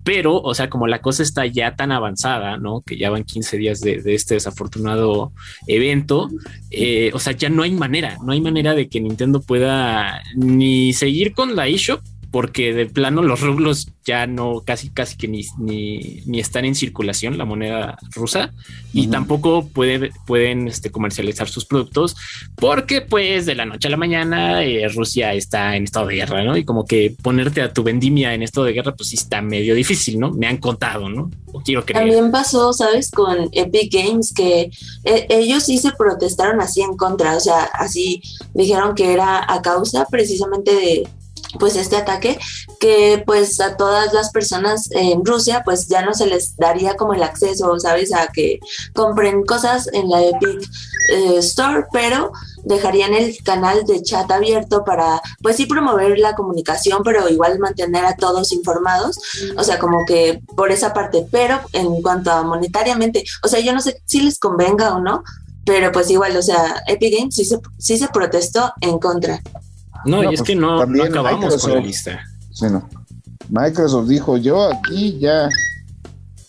[0.05, 2.81] pero, o sea, como la cosa está ya tan avanzada, ¿no?
[2.81, 5.33] Que ya van 15 días de, este desafortunado
[5.69, 6.29] evento,
[6.71, 10.93] eh, o sea, ya no hay manera, no hay manera de que Nintendo pueda ni
[10.93, 12.01] seguir con la eShop,
[12.33, 16.75] porque de plano los rublos ya no casi casi que ni, ni, ni están en
[16.75, 18.53] circulación la moneda rusa
[18.93, 19.11] y uh -huh.
[19.13, 22.17] tampoco puede, pueden este, comercializar sus productos
[22.57, 26.43] porque pues de la noche a la mañana eh, Rusia está en estado de guerra,
[26.43, 26.57] ¿no?
[26.57, 29.75] Y como que ponerte a tu vendimia en estado de guerra pues sí está medio
[29.75, 30.33] difícil, ¿no?
[30.33, 31.31] Me han contado, ¿no?
[31.53, 32.07] O quiero creer.
[32.07, 33.11] También pasó, ¿sabes?
[33.11, 34.71] Con Epic Games que
[35.05, 38.23] eh, ellos sí se protestaron así en contra, o sea, así
[38.55, 41.09] dijeron que era a causa precisamente de
[41.59, 42.39] pues este ataque
[42.81, 47.15] que pues a todas las personas en Rusia pues ya no se les daría como
[47.15, 48.13] el acceso, ¿sabes?
[48.13, 48.61] A que
[48.95, 50.63] compren cosas en la Epic
[51.11, 52.33] eh, Store, pero
[52.65, 58.05] dejarían el canal de chat abierto para pues sí promover la comunicación, pero igual mantener
[58.05, 59.19] a todos informados,
[59.57, 63.73] o sea, como que por esa parte, pero en cuanto a monetariamente, o sea, yo
[63.73, 65.23] no sé si les convenga o no,
[65.65, 69.41] pero pues igual, o sea, Epic Games sí se, sí se protestó en contra.
[70.05, 72.23] No, no, y es pues que no, no acabamos con la lista.
[72.51, 72.89] Sí, no.
[73.49, 75.49] Microsoft dijo, yo aquí ya,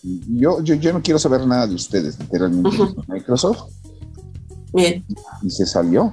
[0.02, 2.68] yo, yo, yo no quiero saber nada de ustedes, literalmente.
[2.68, 3.04] Uh -huh.
[3.08, 3.70] Microsoft.
[4.72, 5.04] Bien.
[5.42, 6.12] Y se salió.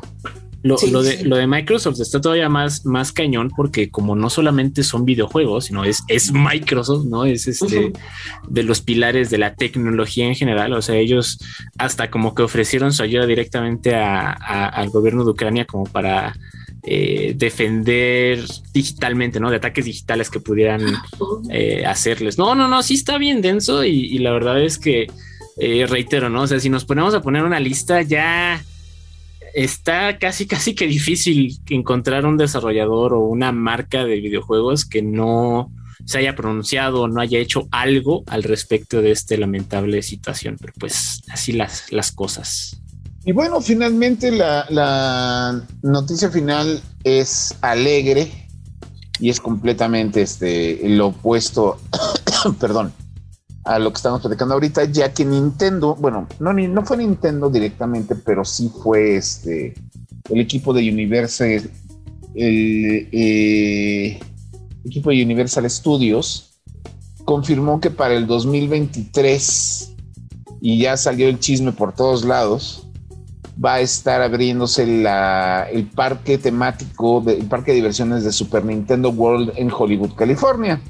[0.63, 5.05] Lo, de, lo de Microsoft está todavía más, más cañón porque como no solamente son
[5.05, 7.25] videojuegos, sino es, es Microsoft, ¿no?
[7.25, 7.91] Es este
[8.47, 10.73] de los pilares de la tecnología en general.
[10.73, 11.39] O sea, ellos
[11.79, 16.35] hasta como que ofrecieron su ayuda directamente al gobierno de Ucrania como para
[16.83, 19.51] eh, defender digitalmente, ¿no?
[19.51, 20.81] De ataques digitales que pudieran
[21.51, 22.39] eh, hacerles.
[22.39, 25.07] No, no, no, sí está bien denso y, la verdad es que,
[25.57, 26.41] eh, reitero, ¿no?
[26.41, 28.63] O sea, si nos ponemos a poner una lista ya
[29.53, 35.71] está casi, casi que difícil encontrar un desarrollador o una marca de videojuegos que no
[36.05, 40.57] se haya pronunciado o no haya hecho algo al respecto de esta lamentable situación.
[40.59, 42.80] Pero pues así las, las cosas.
[43.23, 48.31] Y bueno, finalmente la, noticia final es alegre
[49.19, 51.79] y es completamente este, lo opuesto,
[52.59, 52.91] perdón,
[53.63, 58.15] a lo que estamos platicando ahorita, ya que Nintendo, bueno, no, no fue Nintendo directamente,
[58.15, 59.75] pero sí fue este,
[60.29, 61.69] el equipo de Universal,
[62.33, 64.19] el eh,
[64.83, 66.59] equipo de Universal Studios,
[67.23, 69.93] confirmó que para el 2023,
[70.59, 72.87] y ya salió el chisme por todos lados,
[73.63, 79.53] va a estar abriéndose el parque temático, el parque de diversiones de Super Nintendo World
[79.55, 80.81] en Hollywood, California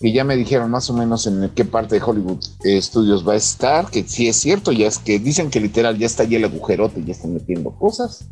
[0.00, 3.34] que ya me dijeron más o menos en qué parte de Hollywood eh, Studios va
[3.34, 6.36] a estar, que sí es cierto, ya es que dicen que literal ya está allí
[6.36, 8.26] el agujerote, ya están metiendo cosas.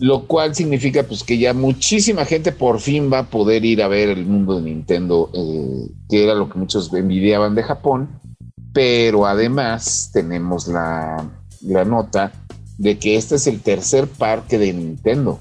[0.00, 3.88] Lo cual significa pues que ya muchísima gente por fin va a poder ir a
[3.88, 8.20] ver el mundo de Nintendo, eh, que era lo que muchos envidiaban de Japón,
[8.74, 11.24] pero además tenemos la,
[11.64, 12.32] la nota
[12.78, 15.40] de que este es el tercer parque de Nintendo,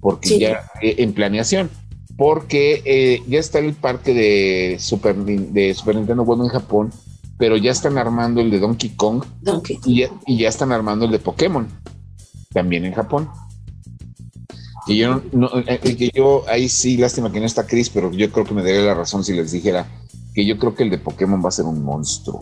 [0.00, 1.70] porque ya eh, en planeación
[2.18, 6.92] porque eh, ya está el parque de Super, de Super Nintendo bueno en Japón,
[7.38, 9.22] pero ya están armando el de Donkey Kong
[9.86, 10.04] Y,
[10.36, 11.68] ya, están armando el de Pokémon,
[12.52, 13.28] también en Japón.
[14.88, 18.32] Y yo, no, eh, que yo ahí sí, lástima que no está Chris, pero yo
[18.32, 19.86] creo que me daría la razón si les dijera
[20.34, 22.40] que yo creo que el de Pokémon va a ser un monstruo.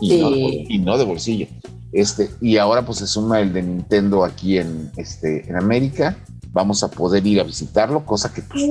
[0.00, 1.46] Y, no, y no de bolsillo.
[1.92, 6.16] Este, y ahora pues se suma el de Nintendo aquí en, este, en América
[6.52, 8.64] vamos a poder ir a visitarlo, cosa que pues,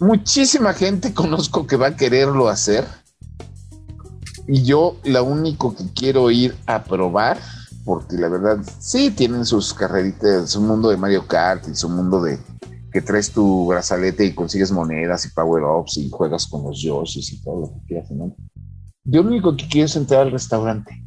[0.00, 2.84] muchísima gente conozco que va a quererlo hacer.
[4.48, 7.38] Y yo la único que quiero ir a probar,
[7.84, 12.22] porque la verdad sí tienen sus carreritas, su mundo de Mario Kart y su mundo
[12.22, 12.38] de
[12.92, 17.42] que traes tu brazalete y consigues monedas y power-ups y juegas con los Yoshis y
[17.42, 18.34] todo lo que quieras, ¿no?
[19.06, 21.06] Yo lo único que quiero es entrar al restaurante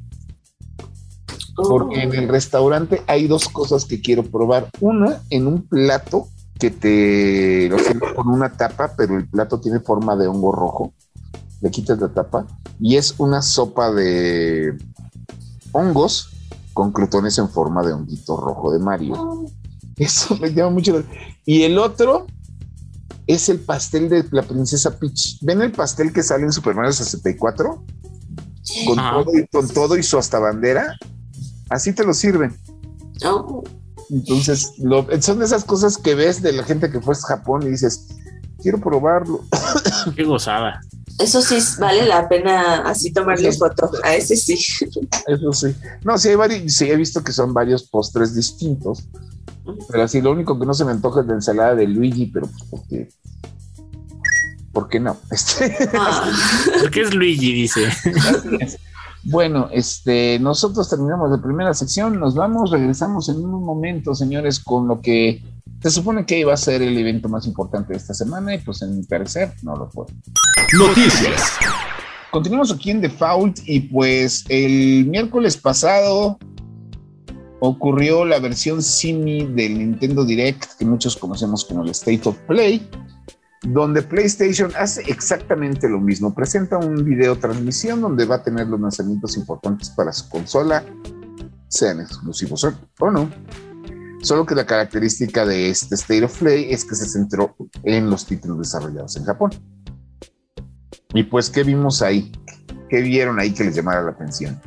[1.68, 4.70] porque en el restaurante hay dos cosas que quiero probar.
[4.80, 9.80] Una, en un plato que te lo sirve con una tapa, pero el plato tiene
[9.80, 10.94] forma de hongo rojo.
[11.62, 12.48] Le quitas la tapa
[12.80, 14.78] y es una sopa de
[15.74, 16.30] hongos
[16.74, 19.46] con crutones en forma de honguito rojo de Mario.
[19.98, 21.04] Eso me llama mucho.
[21.46, 22.28] Y el otro
[23.30, 25.40] es el pastel de la princesa Peach.
[25.42, 27.86] ¿Ven el pastel que sale en Super Mario 64?
[28.86, 30.96] Con todo, y, con todo y su hasta bandera
[31.70, 32.58] así te lo sirven.
[33.26, 33.64] Oh.
[34.10, 34.74] Entonces,
[35.22, 38.08] son esas cosas que ves de la gente que fue a Japón y dices,
[38.62, 39.42] quiero probarlo.
[40.16, 40.82] Qué gozada.
[41.20, 43.92] Eso sí vale la pena así tomarle foto.
[44.04, 44.54] A ese sí.
[44.54, 45.76] Eso sí.
[46.04, 49.04] No, sí, hay varios, sí he visto que son varios postres distintos.
[49.90, 52.48] Pero así, lo único que no se me antoja es la ensalada de Luigi, pero
[52.48, 53.10] pues porque.
[54.72, 55.18] ¿Por qué no?
[55.32, 56.32] Este, ah.
[56.82, 57.90] Porque es Luigi, dice.
[59.32, 64.88] Bueno, este, nosotros terminamos la primera sección, nos vamos, regresamos en un momento, señores, con
[64.88, 65.44] lo que
[65.84, 68.82] se supone que iba a ser el evento más importante de esta semana y pues
[68.82, 70.08] en mi parecer no lo fue.
[70.78, 71.44] Noticias.
[72.32, 76.40] Continuamos aquí en Default y pues el miércoles pasado
[77.60, 82.90] ocurrió la versión Simi del Nintendo Direct que muchos conocemos como el State of Play
[83.64, 86.34] donde PlayStation hace exactamente lo mismo.
[86.34, 90.84] Presenta un video transmisión donde va a tener los lanzamientos importantes para su consola,
[91.68, 92.66] sean exclusivos
[93.00, 93.30] o no.
[94.22, 98.26] Solo que la característica de este State of Play es que se centró en los
[98.26, 99.52] títulos desarrollados en Japón.
[101.14, 102.32] Y pues, ¿qué vimos ahí?
[102.90, 104.60] ¿Qué vieron ahí que les llamara la atención?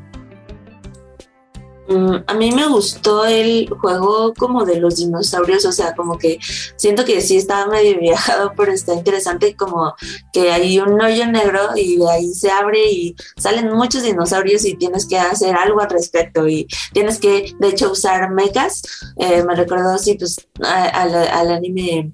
[1.89, 6.39] Mm, a mí me gustó el juego como de los dinosaurios, o sea, como que
[6.77, 9.95] siento que sí estaba medio viajado, pero está interesante como
[10.33, 14.75] que hay un hoyo negro y de ahí se abre y salen muchos dinosaurios y
[14.75, 18.83] tienes que hacer algo al respecto y tienes que, de hecho, usar mechas.
[19.17, 22.13] Eh, me recordó así, pues, al, al anime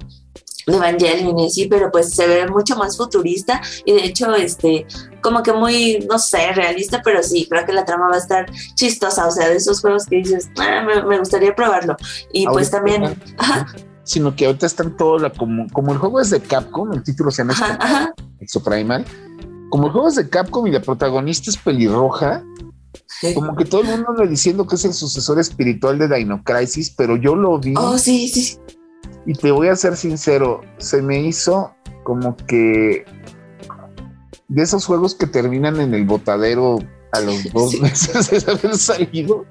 [0.74, 4.86] Evangelion y sí, pero pues se ve mucho más futurista y de hecho, este,
[5.22, 8.46] como que muy, no sé, realista, pero sí, creo que la trama va a estar
[8.74, 11.96] chistosa, o sea, de esos juegos que dices, ah, me, gustaría probarlo.
[12.32, 13.20] Y pues también...
[14.04, 17.30] Sino que ahorita están todo la, como, como el juego es de Capcom, el título
[17.30, 19.04] se llama Exoprimal,
[19.68, 22.42] como el juego es de Capcom y la protagonista es pelirroja,
[23.34, 26.94] como que todo el mundo anda diciendo que es el sucesor espiritual de Dino Crisis,
[26.96, 27.74] pero yo lo vi.
[27.76, 28.58] Oh, sí, sí.
[29.28, 33.04] Y te voy a ser sincero, se me hizo como que
[34.48, 36.78] de esos juegos que terminan en el botadero
[37.12, 39.44] a los dos meses de haber salido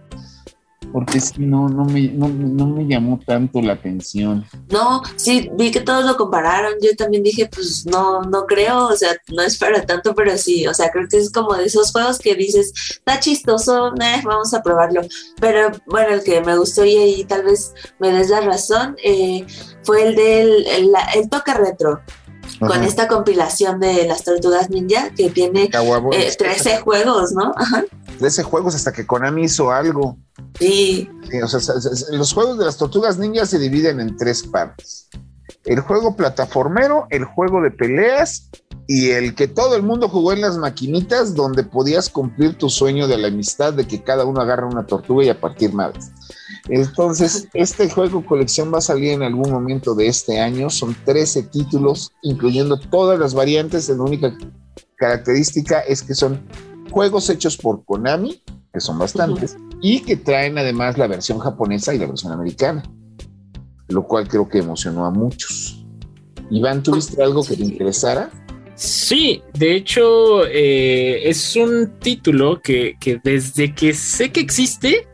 [0.97, 4.43] porque sí, no, no me, no, me llamó tanto la atención.
[4.71, 6.73] No, sí, vi que todos lo compararon.
[6.81, 10.65] Yo también dije, pues no, no creo, o sea, no es para tanto, pero sí,
[10.65, 14.55] o sea, creo que es como de esos juegos que dices, está chistoso, eh, vamos
[14.55, 15.01] a probarlo.
[15.39, 19.45] Pero bueno, el que me gustó y ahí tal vez me des la razón, eh,
[19.83, 20.65] fue el del
[21.13, 22.01] el, toque retro.
[22.59, 26.39] Con esta compilación de las tortugas ninja que tiene 13
[26.73, 27.53] eh, juegos, ¿no?
[27.55, 27.83] Ajá.
[28.17, 30.17] 13 juegos hasta que Konami hizo algo.
[30.59, 31.09] Sí.
[31.43, 31.75] o sea,
[32.11, 35.07] los juegos de las tortugas ninjas se dividen en tres partes.
[35.65, 38.49] El juego plataformero, el juego de peleas
[38.87, 43.07] y el que todo el mundo jugó en las maquinitas donde podías cumplir tu sueño
[43.07, 46.11] de la amistad de que cada uno agarra una tortuga y a partir madres.
[46.69, 50.69] Entonces, este juego colección va a salir en algún momento de este año.
[50.69, 53.89] Son 13 títulos, incluyendo todas las variantes.
[53.89, 54.33] La única
[54.95, 56.45] característica es que son
[56.89, 58.41] juegos hechos por Konami,
[58.73, 62.83] que son bastantes, y que traen además la versión japonesa y la versión americana,
[63.87, 65.85] lo cual creo que emocionó a muchos.
[66.49, 68.29] Iván, ¿tuviste algo que te interesara?
[68.75, 75.07] Sí, de hecho eh, es un título que, que, desde que sé que existe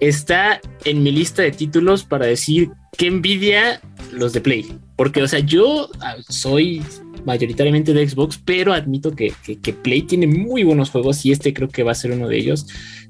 [0.00, 3.80] está en mi lista de títulos para decir que envidia
[4.12, 4.78] los de Play.
[4.96, 6.82] Porque, o sea, yo ah, soy
[7.28, 9.34] mayoritariamente de Xbox, pero admito que,
[9.82, 12.66] Play tiene muy buenos juegos y este creo que va a ser uno de ellos,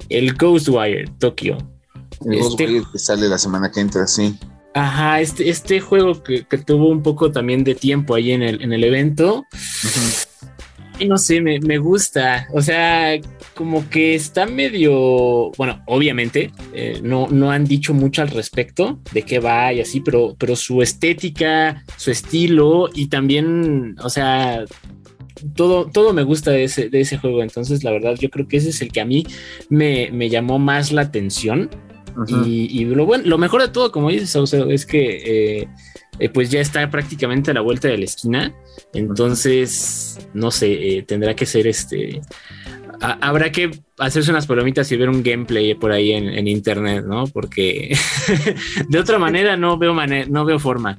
[0.08, 1.56] el Ghostwire Tokyo.
[2.26, 4.36] El Ghostwire este que sale la semana que entra, sí.
[4.74, 8.72] Ajá, este, este juego que, tuvo un poco también de tiempo ahí en el, en
[8.72, 9.44] el evento
[11.06, 12.48] no sé, me, gusta.
[12.52, 13.18] O sea,
[13.54, 15.50] como que está medio.
[15.56, 20.00] Bueno, obviamente, eh, no, no han dicho mucho al respecto de qué va y así,
[20.00, 24.64] pero, pero su estética, su estilo y también, o sea,
[25.54, 27.42] todo, todo me gusta de ese, de ese juego.
[27.42, 29.26] Entonces, la verdad, yo creo que ese es el que a mí
[29.68, 31.70] me, llamó más la atención.
[32.26, 35.68] Y, lo bueno, lo mejor de todo, como dices, es que eh,
[36.18, 38.54] eh, pues ya está prácticamente a la vuelta de la esquina.
[38.92, 42.20] Entonces, no sé, eh, tendrá que ser este.
[43.00, 47.26] habrá que hacerse unas palomitas y ver un gameplay por ahí en, internet, ¿no?
[47.26, 47.96] Porque
[48.88, 49.94] de otra manera no veo,
[50.28, 50.96] no veo forma.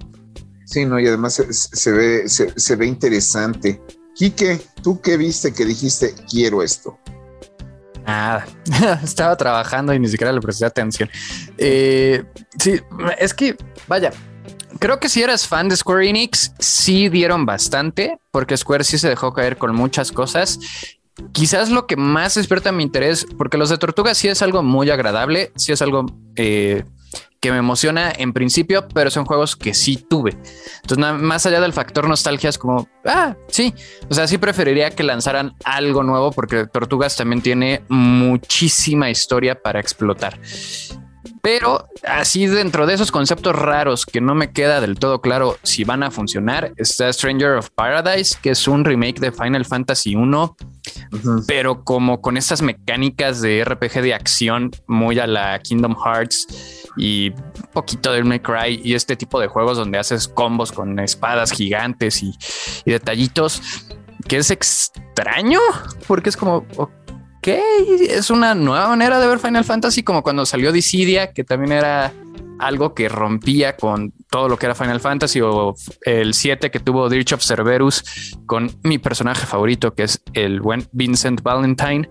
[0.66, 3.82] Sí, no, y además se, ve, se, ve interesante.
[4.16, 7.00] Quique, ¿tú qué viste que dijiste quiero esto?
[8.10, 8.48] Nada,
[9.04, 11.08] estaba trabajando y ni siquiera le presté atención.
[11.60, 12.24] Eh,
[12.58, 12.82] sí,
[13.20, 13.56] es que,
[13.88, 14.12] vaya,
[14.80, 19.10] creo que si eras fan de Square Enix, sí dieron bastante, porque Square sí se
[19.10, 20.60] dejó caer con muchas cosas.
[21.34, 24.90] Quizás lo que más despierta mi interés, porque los de Tortuga sí es algo muy
[24.90, 26.86] agradable, sí es algo eh,
[27.40, 30.38] que me emociona en principio, pero son juegos que sí tuve.
[30.82, 33.74] Entonces, más allá del factor nostalgia, es como, ah, sí.
[34.10, 39.80] O sea, sí preferiría que lanzaran algo nuevo, porque Tortugas también tiene muchísima historia para
[39.80, 40.40] explotar.
[41.42, 45.84] Pero así dentro de esos conceptos raros que no me queda del todo claro si
[45.84, 50.58] van a funcionar, está Stranger of Paradise, que es un remake de Final Fantasy 1,
[51.48, 57.30] pero como con esas mecánicas de RPG de acción muy a la Kingdom Hearts y
[57.30, 61.52] un poquito de May Cry y este tipo de juegos donde haces combos con espadas
[61.52, 62.36] gigantes y,
[62.86, 63.62] detallitos
[64.28, 65.60] que es extraño
[66.08, 66.66] porque es como,
[67.42, 72.14] es una nueva manera de ver Final Fantasy, como cuando salió Dissidia, que también era
[72.60, 77.10] algo que rompía con todo lo que era Final Fantasy, o el 7 que tuvo
[77.10, 82.10] Dirge of Cerberus con mi personaje favorito, que es el buen Vincent Valentine.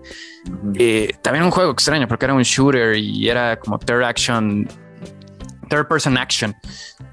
[0.75, 4.67] Eh, también un juego extraño, porque era un shooter y era como third action,
[5.69, 6.53] third person action.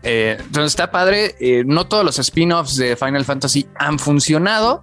[0.02, 1.36] Eh, entonces está padre.
[1.40, 4.82] Eh, no todos los spin-offs de Final Fantasy han funcionado,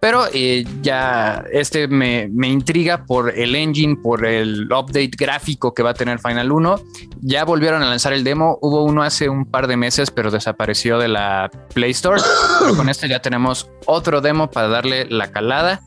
[0.00, 5.90] pero eh, ya este me, intriga por el engine, por el update gráfico que va
[5.90, 6.80] a tener Final 1.
[7.20, 8.58] Ya volvieron a lanzar el demo.
[8.62, 12.20] Hubo uno hace un par de meses, pero desapareció de la Play Store.
[12.60, 15.80] Pero con este ya tenemos otro demo para darle la calada.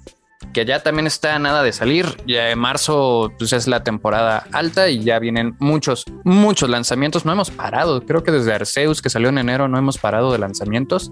[0.53, 2.05] que ya también está nada de salir.
[2.27, 7.25] Ya en marzo pues, es la temporada alta y ya vienen muchos, muchos lanzamientos.
[7.25, 8.01] No hemos parado.
[8.05, 11.11] Creo que desde Arceus, que salió en enero, no hemos parado de lanzamientos.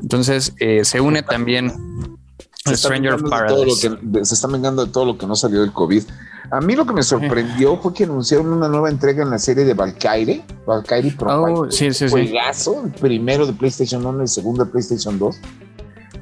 [0.00, 1.72] Entonces eh, se une también
[2.64, 3.98] se Stranger Paradise.
[4.22, 6.04] se está vengando de todo lo que no salió del COVID.
[6.50, 9.64] A mí lo que me sorprendió fue que anunciaron una nueva entrega en la serie
[9.64, 11.42] de Valkyrie, Valkyrie Pro.
[11.42, 12.14] Oh, sí, sí, sí.
[12.16, 15.36] el primero de PlayStation 1, el segundo de PlayStation 2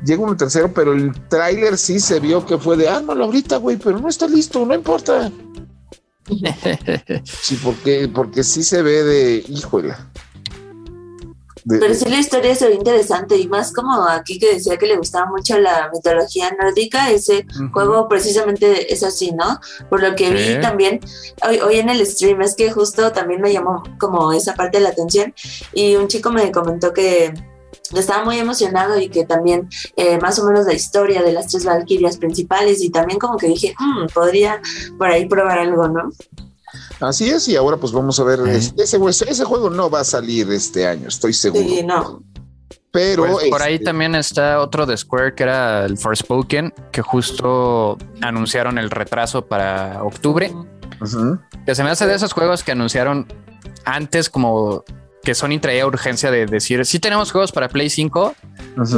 [0.05, 3.57] llega un tercero, pero el tráiler sí se vio que fue de, ah, no, ahorita,
[3.57, 5.31] güey, pero no está listo, no importa.
[7.25, 9.45] sí, porque, porque sí se ve de,
[11.67, 14.97] pero sí la historia se ve interesante y más como aquí que decía que le
[14.97, 19.61] gustaba mucho la mitología nórdica, ese juego precisamente es así, ¿no?
[19.89, 21.01] Por lo que vi también
[21.47, 24.85] hoy, hoy en el stream, es que justo también me llamó como esa parte de
[24.85, 25.35] la atención
[25.73, 27.33] y un chico me comentó que
[27.99, 31.65] estaba muy emocionado y que también eh, más o menos la historia de las tres
[31.65, 34.61] Valkyrias principales y también como que dije, mm, podría
[34.97, 36.11] por ahí probar algo, ¿no?
[37.01, 40.51] Así es, y ahora pues vamos a ver, ese, ese, juego no va a salir
[40.53, 41.65] este año, estoy seguro.
[41.65, 42.23] Sí, no.
[42.93, 47.03] Pero pues, por ahí este también está otro de Square que era el Forspoken, que
[47.03, 50.53] justo anunciaron el retraso para octubre.
[51.65, 53.27] Que se me hace de esos juegos que anunciaron
[53.85, 54.85] antes como
[55.23, 58.35] que Sony traía urgencia de decir, sí tenemos juegos para Play 5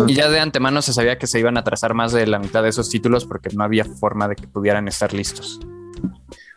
[0.06, 2.62] y ya de antemano se sabía que se iban a trazar más de la mitad
[2.62, 5.60] de esos títulos porque no había forma de que pudieran estar listos.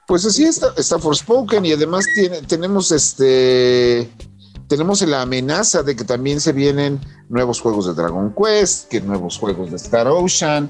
[0.07, 4.09] Pues así está, está Forspoken y además tiene, tenemos este
[4.67, 6.99] tenemos la amenaza de que también se vienen
[7.29, 10.69] nuevos juegos de Dragon Quest, que nuevos juegos de Star Ocean,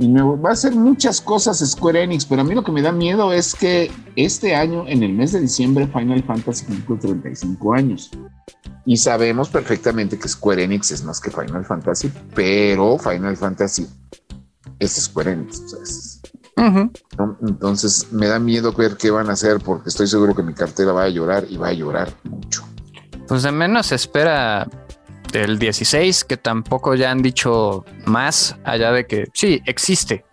[0.00, 2.90] y va a ser muchas cosas Square Enix, pero a mí lo que me da
[2.90, 8.10] miedo es que este año, en el mes de diciembre, Final Fantasy cumple 35 años.
[8.86, 13.86] Y sabemos perfectamente que Square Enix es más que Final Fantasy, pero Final Fantasy
[14.78, 16.09] es Square Enix.
[17.42, 20.92] Entonces me da miedo ver qué van a hacer porque estoy seguro que mi cartera
[20.92, 22.64] va a llorar y va a llorar mucho.
[23.26, 24.68] Pues de menos espera
[25.32, 30.24] el 16, que tampoco ya han dicho más allá de que sí, existe.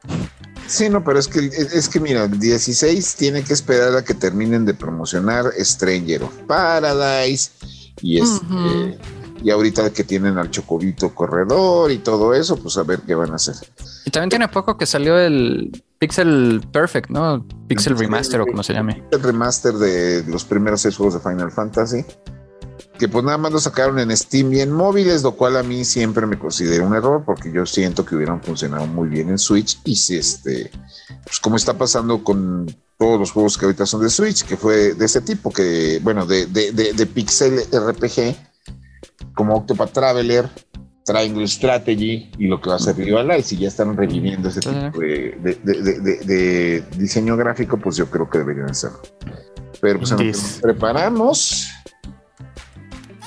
[0.68, 4.14] Sí, no, pero es que, es que mira, el 16 tiene que esperar a que
[4.14, 7.52] terminen de promocionar Stranger of Paradise
[8.02, 9.00] y este,
[9.44, 13.32] y ahorita que tienen al Chocobito Corredor y todo eso, pues a ver qué van
[13.32, 13.56] a hacer.
[14.06, 17.46] Y también tiene poco que salió el Pixel Perfect, ¿no?
[17.68, 19.04] Pixel Remaster o como se llame.
[19.12, 22.06] El remaster de los primeros seis juegos de Final Fantasy
[22.98, 25.86] que pues nada más lo sacaron en Steam y en móviles, lo cual a mí
[25.86, 29.80] siempre me considera un error porque yo siento que hubieran funcionado muy bien en Switch
[29.86, 30.72] y si este,
[31.24, 32.66] pues como está pasando con
[32.98, 36.26] todos los juegos que ahorita son de Switch, que fue de ese tipo, que bueno,
[36.26, 38.36] de, de, de, Pixel RPG,
[39.38, 40.50] como Octopath Traveler,
[41.06, 44.60] Triangle Strategy y lo que va a ser Rival y si ya están reviviendo ese
[44.60, 49.00] tipo de, diseño gráfico, pues yo creo que deberían hacerlo.
[49.80, 51.70] Pero pues nos preparamos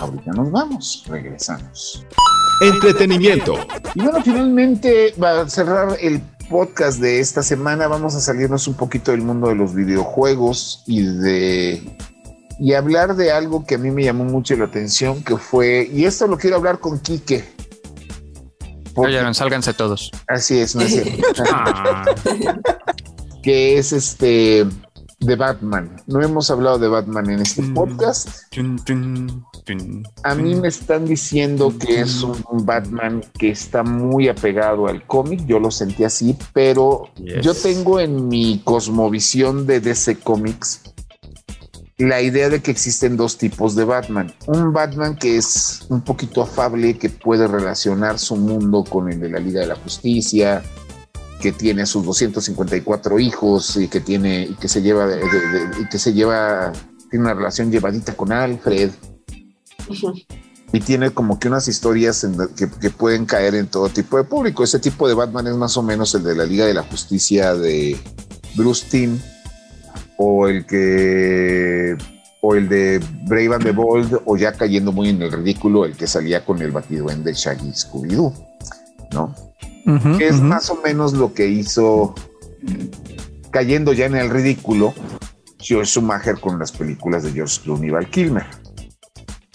[0.01, 2.07] Ahorita nos vamos, regresamos.
[2.63, 3.55] Entretenimiento.
[3.95, 8.75] Y bueno, finalmente, va a cerrar el podcast de esta semana, vamos a salirnos un
[8.75, 11.97] poquito del mundo de los videojuegos y de
[12.61, 16.05] y hablar de algo que a mí me llamó mucho la atención, que fue, y
[16.05, 17.43] esto lo quiero hablar con Quique.
[18.97, 20.11] Oye, sálganse todos.
[20.29, 21.01] Así es, no es
[23.43, 24.67] que es este
[25.21, 25.97] de Batman.
[26.07, 28.29] No hemos hablado de Batman en este podcast.
[30.25, 35.47] A mí me están diciendo que es un Batman que está muy apegado al cómic.
[35.47, 37.05] Yo lo sentí así, pero
[37.43, 40.83] yo tengo en mi cosmovisión de DC Comics
[42.01, 44.33] la idea de que existen dos tipos de Batman.
[44.47, 49.29] Un Batman que es un poquito afable, que puede relacionar su mundo con el de
[49.29, 50.63] la Liga de la Justicia,
[51.41, 55.09] que tiene sus 254 hijos y que tiene y que se lleva
[55.81, 56.73] y que se lleva
[57.11, 58.91] tiene una relación llevadita con Alfred
[60.73, 62.27] y tiene como que unas historias
[62.57, 64.63] que, pueden caer en todo tipo de público.
[64.63, 67.55] Ese tipo de Batman es más o menos el de la Liga de la Justicia
[67.55, 67.99] de
[68.55, 69.19] Bruce Timm
[70.23, 71.97] o el que
[72.43, 75.97] o el de Brave and the Bold o ya cayendo muy en el ridículo el
[75.97, 76.75] que salía con el
[77.11, 78.35] en de Shaggy Scooby Doo,
[79.13, 79.35] ¿no?
[80.21, 82.15] es más o menos lo que hizo
[83.51, 84.93] cayendo ya en el ridículo
[85.59, 88.45] George Schumacher con las películas de George Clooney y Val Kilmer.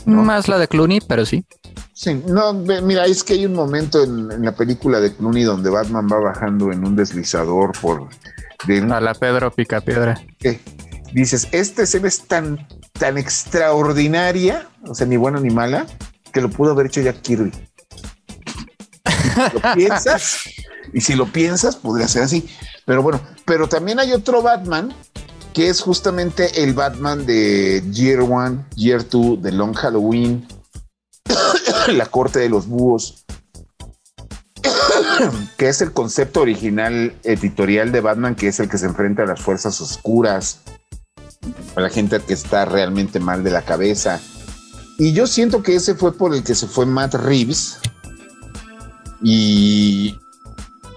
[0.05, 1.45] Más la de Clooney, pero sí.
[1.93, 6.07] Sí, no, mira, es que hay un momento en, la película de Clooney donde Batman
[6.11, 8.09] va bajando en un deslizador por...
[8.67, 10.19] A la Pedro Picapiedra.
[11.13, 15.85] Dices, esta escena es tan, tan extraordinaria, o sea, ni buena ni mala,
[16.33, 17.51] que lo pudo haber hecho Jack Kirby.
[19.53, 20.39] lo piensas
[20.93, 22.49] Y si lo piensas, podría ser así.
[22.85, 24.93] Pero bueno, pero también hay otro Batman
[25.53, 30.45] que es justamente el Batman de Year One, Year Two, de Long Halloween,
[31.93, 33.25] La Corte de los Búhos,
[35.57, 39.27] que es el concepto original editorial de Batman, que es el que se enfrenta a
[39.27, 40.61] las fuerzas oscuras,
[41.75, 44.19] a la gente que está realmente mal de la cabeza.
[44.97, 47.79] Y yo siento que ese fue por el que se fue Matt Reeves.
[49.21, 50.17] Y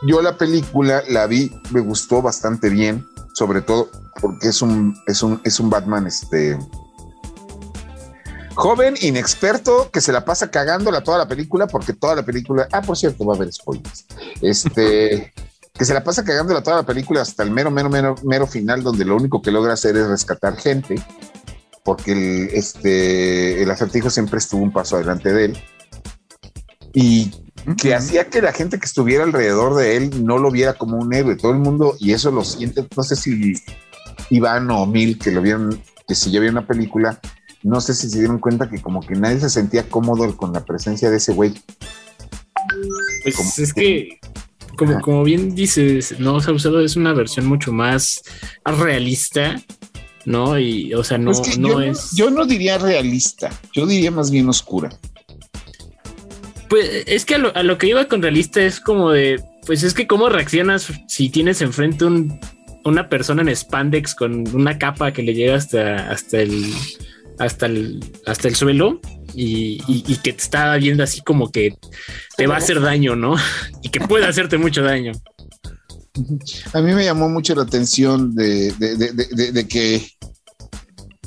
[0.07, 3.91] yo la película la vi, me gustó bastante bien, sobre todo
[4.21, 6.59] porque es un, es un, es un Batman este,
[8.59, 12.83] joven, inexperto, que se la pasa cagándola toda la película, porque toda la película, ah,
[12.83, 14.05] por cierto, va a haber spoilers.
[14.43, 15.33] Este,
[15.73, 18.83] que se la pasa cagándola toda la película hasta el mero, mero, mero, mero final,
[18.83, 20.97] donde lo único que logra hacer es rescatar gente,
[21.85, 25.59] porque el, este, el acertijo siempre estuvo un paso adelante de él.
[26.95, 27.31] Y
[27.81, 31.15] que hacía que la gente que estuviera alrededor de él no lo viera como un
[31.15, 31.37] héroe.
[31.37, 33.55] Todo el mundo, y eso lo siente, no sé si
[34.31, 37.21] Iván o Mil, que lo vieron, que si ya vieron una película,
[37.69, 40.65] no sé si se dieron cuenta que como que nadie se sentía cómodo con la
[40.65, 41.53] presencia de ese güey.
[43.23, 44.19] Pues es que,
[44.77, 48.23] como, como bien dices, no, se ha usado es una versión mucho más
[48.65, 49.61] realista,
[50.25, 50.59] ¿no?
[50.59, 52.13] Y, o sea, no, no es.
[52.17, 54.89] yo no diría realista, yo diría más bien oscura.
[56.71, 59.83] Pues es que a lo, a lo, que iba con realista es como de, pues
[59.83, 62.41] es que cómo reaccionas si tienes enfrente un,
[62.87, 66.73] una persona en spandex con una capa que le llega hasta, hasta el
[67.39, 69.01] hasta el hasta el suelo
[69.35, 71.77] y, y, que te está viendo así como que
[72.37, 73.37] te va a hacer daño, ¿no?
[73.83, 75.13] Y que puede hacerte mucho daño.
[76.73, 80.05] A mí me llamó mucho la atención de, de, de, que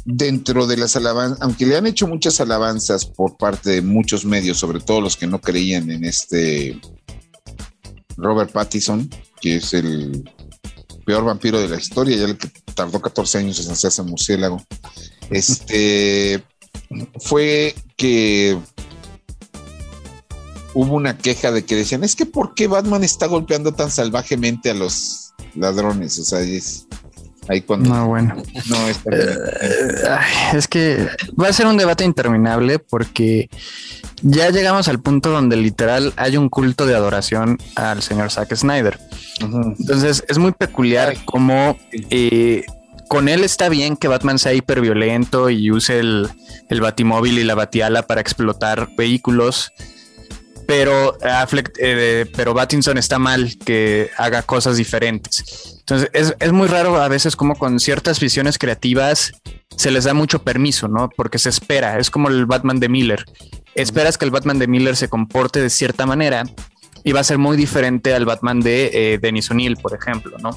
[0.03, 4.57] dentro de las alabanzas, aunque le han hecho muchas alabanzas por parte de muchos medios,
[4.57, 6.77] sobre todo los que no creían en este
[8.17, 9.09] Robert Pattinson,
[9.39, 10.29] que es el
[11.05, 14.61] peor vampiro de la historia, ya el que tardó 14 años en hacerse murciélago,
[15.31, 16.43] este
[17.19, 18.57] fue que
[20.73, 24.69] hubo una queja de que decían, es que ¿por qué Batman está golpeando tan salvajemente
[24.69, 26.19] a los ladrones?
[26.19, 26.87] O sea, es,
[27.47, 28.35] Ahí cuando no, bueno.
[28.69, 30.19] No, está eh,
[30.53, 31.07] es que
[31.41, 33.49] va a ser un debate interminable porque
[34.21, 38.99] ya llegamos al punto donde literal hay un culto de adoración al señor Zack Snyder.
[39.39, 42.63] Entonces es muy peculiar cómo eh,
[43.11, 46.29] con él está bien que Batman sea hiperviolento y use el,
[46.79, 49.73] batimóvil y la batiala para explotar vehículos
[50.65, 55.75] pero Affleck, eh, pero Battinson está mal que haga cosas diferentes.
[55.79, 59.33] Entonces es, es, muy raro a veces como con ciertas visiones creativas
[59.75, 61.09] se les da mucho permiso, ¿no?
[61.09, 63.25] Porque se espera, es como el Batman de Miller.
[63.75, 66.45] Esperas que el Batman de Miller se comporte de cierta manera
[67.03, 70.51] y va a ser muy diferente al Batman de eh, Denis O'Neill, por ejemplo, ¿no?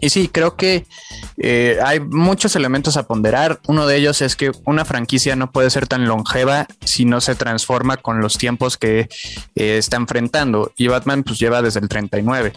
[0.00, 0.86] Y sí, creo que
[1.38, 3.60] eh, hay muchos elementos a ponderar.
[3.66, 7.34] Uno de ellos es que una franquicia no puede ser tan longeva si no se
[7.34, 9.08] transforma con los tiempos que
[9.54, 10.72] eh, está enfrentando.
[10.76, 12.52] Y Batman pues lleva desde el 39.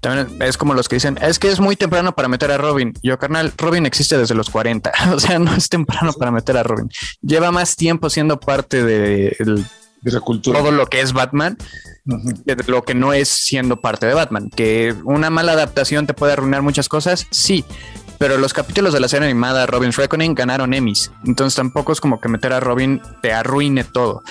[0.00, 2.94] También es como los que dicen, es que es muy temprano para meter a Robin.
[3.02, 4.92] Yo, carnal, Robin existe desde los 40.
[5.14, 6.88] o sea, no es temprano para meter a Robin.
[7.22, 9.36] Lleva más tiempo siendo parte de,
[10.04, 10.60] de la cultura.
[10.60, 11.56] todo lo que es Batman
[12.66, 14.50] lo que no es siendo parte de Batman.
[14.50, 17.64] Que una mala adaptación te puede arruinar muchas cosas, sí.
[18.18, 21.10] Pero los capítulos de la serie animada Robin's Reckoning ganaron Emmys.
[21.24, 24.22] Entonces tampoco es como que meter a Robin te arruine todo.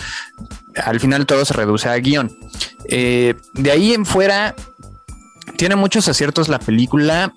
[0.76, 2.36] Al final todo se reduce a guion.
[2.86, 4.56] Eh, de ahí en fuera,
[5.58, 7.34] tiene muchos aciertos la película.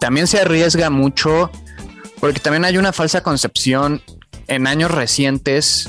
[0.00, 1.50] También se arriesga mucho
[2.20, 4.02] porque también hay una falsa concepción
[4.48, 5.88] en años recientes,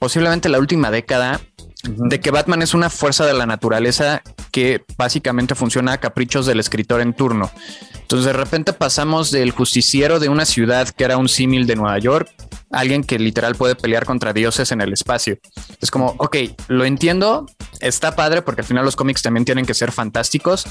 [0.00, 1.40] posiblemente la última década,
[1.84, 6.58] de que Batman es una fuerza de la naturaleza que básicamente funciona a caprichos del
[6.60, 7.50] escritor en turno.
[7.94, 11.98] Entonces de repente pasamos del justiciero de una ciudad que era un símil de Nueva
[11.98, 12.30] York,
[12.70, 15.38] alguien que literal puede pelear contra dioses en el espacio.
[15.80, 16.36] Es como, ok,
[16.68, 17.46] lo entiendo,
[17.80, 20.66] está padre porque al final los cómics también tienen que ser fantásticos,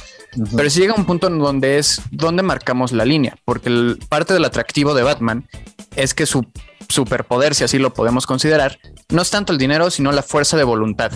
[0.56, 4.46] pero si llega un punto en donde es donde marcamos la línea, porque parte del
[4.46, 5.48] atractivo de Batman
[5.96, 6.46] es que su
[6.90, 10.64] superpoder, si así lo podemos considerar, no es tanto el dinero, sino la fuerza de
[10.64, 11.12] voluntad,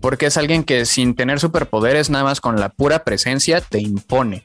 [0.00, 4.44] porque es alguien que sin tener superpoderes, nada más con la pura presencia, te impone.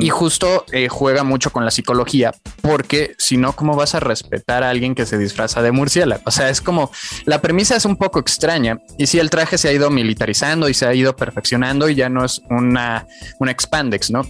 [0.00, 4.64] Y justo eh, juega mucho con la psicología, porque si no, ¿cómo vas a respetar
[4.64, 6.22] a alguien que se disfraza de murciélago?
[6.26, 6.90] O sea, es como
[7.26, 8.78] la premisa es un poco extraña.
[8.98, 12.08] Y si el traje se ha ido militarizando y se ha ido perfeccionando y ya
[12.08, 13.06] no es una,
[13.38, 14.22] una expandex, ¿no?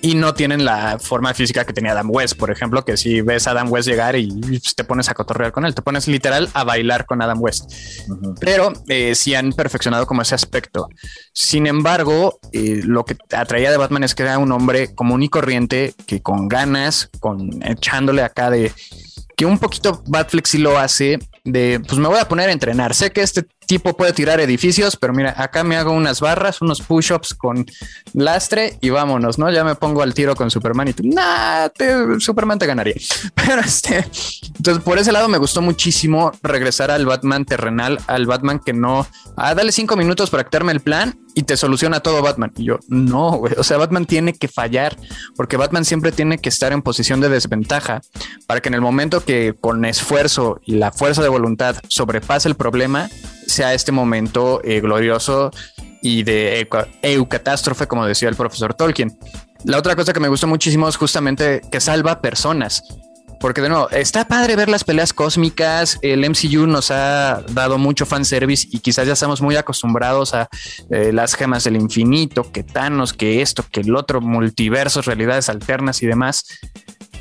[0.00, 3.46] Y no tienen la forma física que tenía Adam West, por ejemplo, que si ves
[3.46, 6.48] a Adam West llegar y pues, te pones a cotorrear con él, te pones literal
[6.54, 7.72] a bailar con Adam West.
[8.40, 10.88] Pero eh, sí han perfeccionado como ese aspecto.
[11.32, 15.28] Sin embargo, eh, lo que atraía de Batman es que era un hombre común y
[15.28, 18.72] corriente que con ganas, con echándole acá de
[19.36, 22.94] que un poquito Batflex sí lo hace de pues me voy a poner a entrenar.
[22.94, 26.80] Sé que este tipo puede tirar edificios, pero mira, acá me hago unas barras, unos
[26.80, 27.66] push-ups con
[28.14, 29.50] lastre y vámonos, ¿no?
[29.50, 31.68] Ya me pongo al tiro con Superman y tú, nah,
[32.18, 32.94] Superman te ganaría.
[33.34, 34.06] Pero este,
[34.56, 39.06] entonces por ese lado me gustó muchísimo regresar al Batman terrenal, al Batman que no,
[39.36, 42.52] ah, dale cinco minutos para actarme el plan y te soluciona todo Batman.
[42.56, 44.96] Y yo, no, güey, o sea, Batman tiene que fallar
[45.36, 48.00] porque Batman siempre tiene que estar en posición de desventaja
[48.46, 52.54] para que en el momento que con esfuerzo y la fuerza de voluntad sobrepase el
[52.54, 53.10] problema,
[53.48, 55.50] sea este momento eh, glorioso
[56.00, 56.68] y de
[57.02, 59.18] eucatástrofe, como decía el profesor Tolkien.
[59.64, 62.82] La otra cosa que me gustó muchísimo es justamente que salva personas.
[63.40, 65.98] Porque de nuevo, está padre ver las peleas cósmicas.
[66.02, 70.48] El MCU nos ha dado mucho fanservice y quizás ya estamos muy acostumbrados a
[70.90, 76.02] eh, las gemas del infinito, que Thanos, que esto, que el otro, multiversos, realidades alternas
[76.02, 76.46] y demás.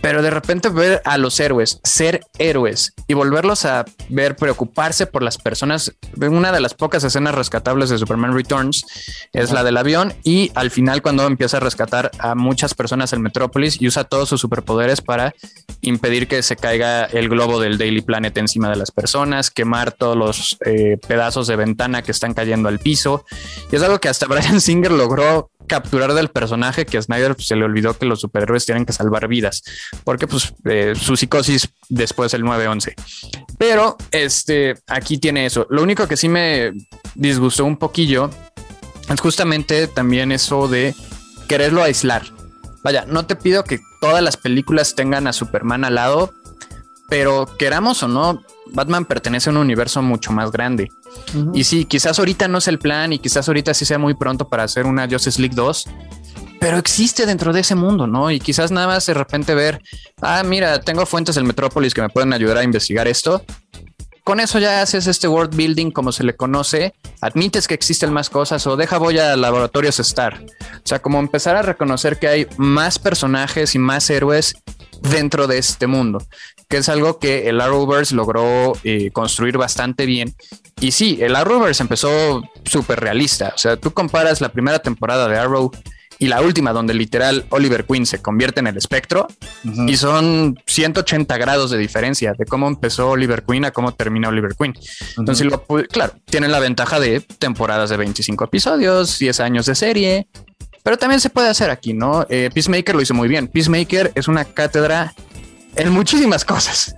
[0.01, 5.23] Pero de repente ver a los héroes ser héroes y volverlos a ver preocuparse por
[5.23, 5.93] las personas.
[6.17, 8.85] Una de las pocas escenas rescatables de Superman Returns
[9.33, 13.21] es la del avión y al final cuando empieza a rescatar a muchas personas en
[13.21, 15.33] Metrópolis y usa todos sus superpoderes para
[15.81, 20.17] impedir que se caiga el globo del Daily Planet encima de las personas, quemar todos
[20.17, 23.25] los eh, pedazos de ventana que están cayendo al piso.
[23.71, 27.47] Y es algo que hasta Brian Singer logró capturar del personaje que a Snyder pues,
[27.47, 29.63] se le olvidó que los superhéroes tienen que salvar vidas,
[30.03, 32.93] porque pues eh, su psicosis después del 9-11.
[33.57, 35.67] Pero este, aquí tiene eso.
[35.69, 36.71] Lo único que sí me
[37.15, 38.29] disgustó un poquillo
[39.09, 40.95] es justamente también eso de
[41.47, 42.23] quererlo aislar.
[42.83, 46.33] Vaya, no te pido que todas las películas tengan a Superman al lado,
[47.09, 48.43] pero queramos o no,
[48.73, 50.89] Batman pertenece a un universo mucho más grande.
[51.53, 54.49] Y sí, quizás ahorita no es el plan y quizás ahorita sí sea muy pronto
[54.49, 55.85] para hacer una Justice League 2,
[56.59, 58.31] pero existe dentro de ese mundo, ¿no?
[58.31, 59.81] Y quizás nada más de repente ver,
[60.21, 63.43] ah, mira, tengo fuentes del Metrópolis que me pueden ayudar a investigar esto.
[64.23, 68.29] Con eso ya haces este world building como se le conoce, admites que existen más
[68.29, 70.43] cosas o deja voy a laboratorios Star.
[70.43, 74.55] O sea, como empezar a reconocer que hay más personajes y más héroes
[75.01, 76.19] dentro de este mundo
[76.67, 80.35] que es algo que el Arrowverse logró eh, construir bastante bien.
[80.79, 83.53] Y sí, el Arrowverse empezó súper realista.
[83.55, 85.71] O sea, tú comparas la primera temporada de Arrow
[86.19, 89.27] y la última, donde literal Oliver Queen se convierte en el espectro,
[89.63, 94.55] y son 180 grados de diferencia de cómo empezó Oliver Queen a cómo termina Oliver
[94.57, 94.73] Queen.
[95.17, 100.27] Entonces, lo, claro, tienen la ventaja de temporadas de 25 episodios, 10 años de serie,
[100.83, 102.25] pero también se puede hacer aquí, ¿no?
[102.29, 103.47] Eh, Peacemaker lo hizo muy bien.
[103.47, 105.13] Peacemaker es una cátedra
[105.77, 106.95] en muchísimas cosas.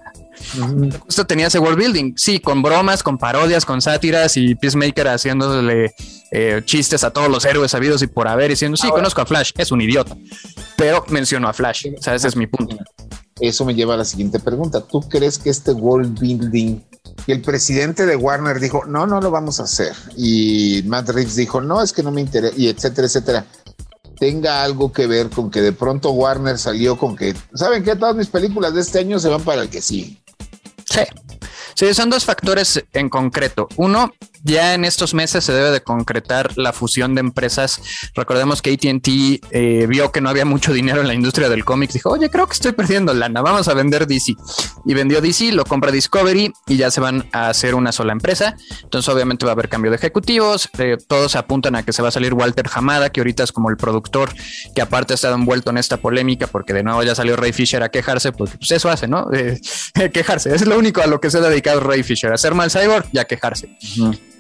[1.05, 5.93] Justo tenía ese world building, sí, con bromas, con parodias, con sátiras y Peacemaker haciéndole
[6.31, 9.51] eh, chistes a todos los héroes sabidos y por haber, diciendo, sí, conozco a Flash,
[9.57, 10.15] es un idiota,
[10.77, 12.77] pero menciono a Flash, o sea, ese es mi punto.
[13.39, 14.81] Eso me lleva a la siguiente pregunta.
[14.81, 16.81] ¿Tú crees que este world building,
[17.25, 21.35] que el presidente de Warner dijo, no, no lo vamos a hacer, y Matt Reeves
[21.35, 23.45] dijo, no, es que no me interesa, y etcétera, etcétera,
[24.19, 27.95] tenga algo que ver con que de pronto Warner salió con que, ¿saben qué?
[27.95, 30.21] Todas mis películas de este año se van para el que sí.
[30.85, 31.01] Sí.
[31.79, 33.69] Sí, son dos factores en concreto.
[33.77, 34.11] Uno,
[34.43, 37.81] ya en estos meses se debe de concretar la fusión de empresas.
[38.15, 39.07] Recordemos que ATT
[39.51, 41.93] eh, vio que no había mucho dinero en la industria del cómic.
[41.93, 44.35] Dijo, oye, creo que estoy perdiendo lana, vamos a vender DC.
[44.85, 48.57] Y vendió DC, lo compra Discovery y ya se van a hacer una sola empresa.
[48.83, 50.67] Entonces obviamente va a haber cambio de ejecutivos.
[50.79, 53.69] Eh, todos apuntan a que se va a salir Walter Hamada, que ahorita es como
[53.69, 54.33] el productor,
[54.75, 57.83] que aparte ha estado envuelto en esta polémica porque de nuevo ya salió Ray Fisher
[57.83, 59.31] a quejarse, porque pues eso hace, ¿no?
[59.31, 59.61] Eh,
[60.13, 60.53] quejarse.
[60.53, 63.25] Es lo único a lo que se ha Ray Fisher, hacer mal cyborg y a
[63.25, 63.77] quejarse.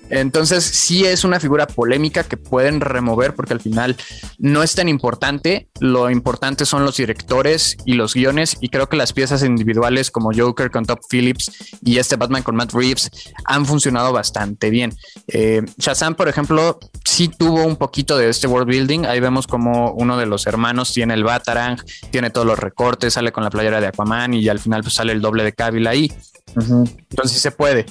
[0.09, 3.95] Entonces, sí es una figura polémica que pueden remover porque al final
[4.37, 5.69] no es tan importante.
[5.79, 8.57] Lo importante son los directores y los guiones.
[8.59, 11.51] Y creo que las piezas individuales como Joker con Top Phillips
[11.83, 13.11] y este Batman con Matt Reeves
[13.45, 14.93] han funcionado bastante bien.
[15.27, 19.05] Eh, Shazam, por ejemplo, sí tuvo un poquito de este world building.
[19.05, 21.77] Ahí vemos como uno de los hermanos tiene el Batarang,
[22.11, 25.13] tiene todos los recortes, sale con la playera de Aquaman y al final pues sale
[25.13, 26.11] el doble de Cavill ahí.
[26.55, 27.85] Entonces sí se puede.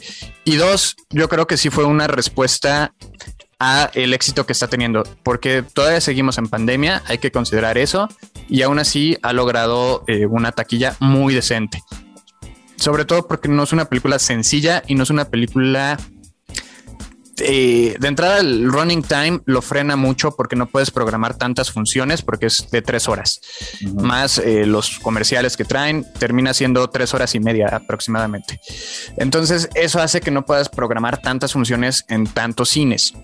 [0.44, 2.94] Y dos, yo creo que sí fue una respuesta
[3.58, 8.08] a el éxito que está teniendo, porque todavía seguimos en pandemia, hay que considerar eso,
[8.48, 11.82] y aún así ha logrado eh, una taquilla muy decente.
[12.76, 15.98] Sobre todo porque no es una película sencilla y no es una película
[17.40, 22.22] eh, de entrada el running time lo frena mucho porque no puedes programar tantas funciones
[22.22, 23.40] porque es de tres horas.
[23.94, 28.60] Más eh, los comerciales que traen termina siendo tres horas y media aproximadamente.
[29.16, 33.14] Entonces eso hace que no puedas programar tantas funciones en tantos cines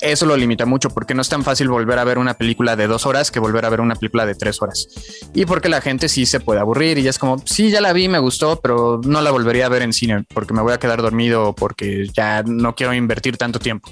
[0.00, 2.86] eso lo limita mucho porque no es tan fácil volver a ver una película de
[2.86, 4.88] dos horas que volver a ver una película de tres horas.
[5.34, 7.92] Y porque la gente sí se puede aburrir y ya es como, sí, ya la
[7.92, 10.78] vi, me gustó, pero no la volvería a ver en cine porque me voy a
[10.78, 13.90] quedar dormido o porque ya no quiero invertir tanto tiempo.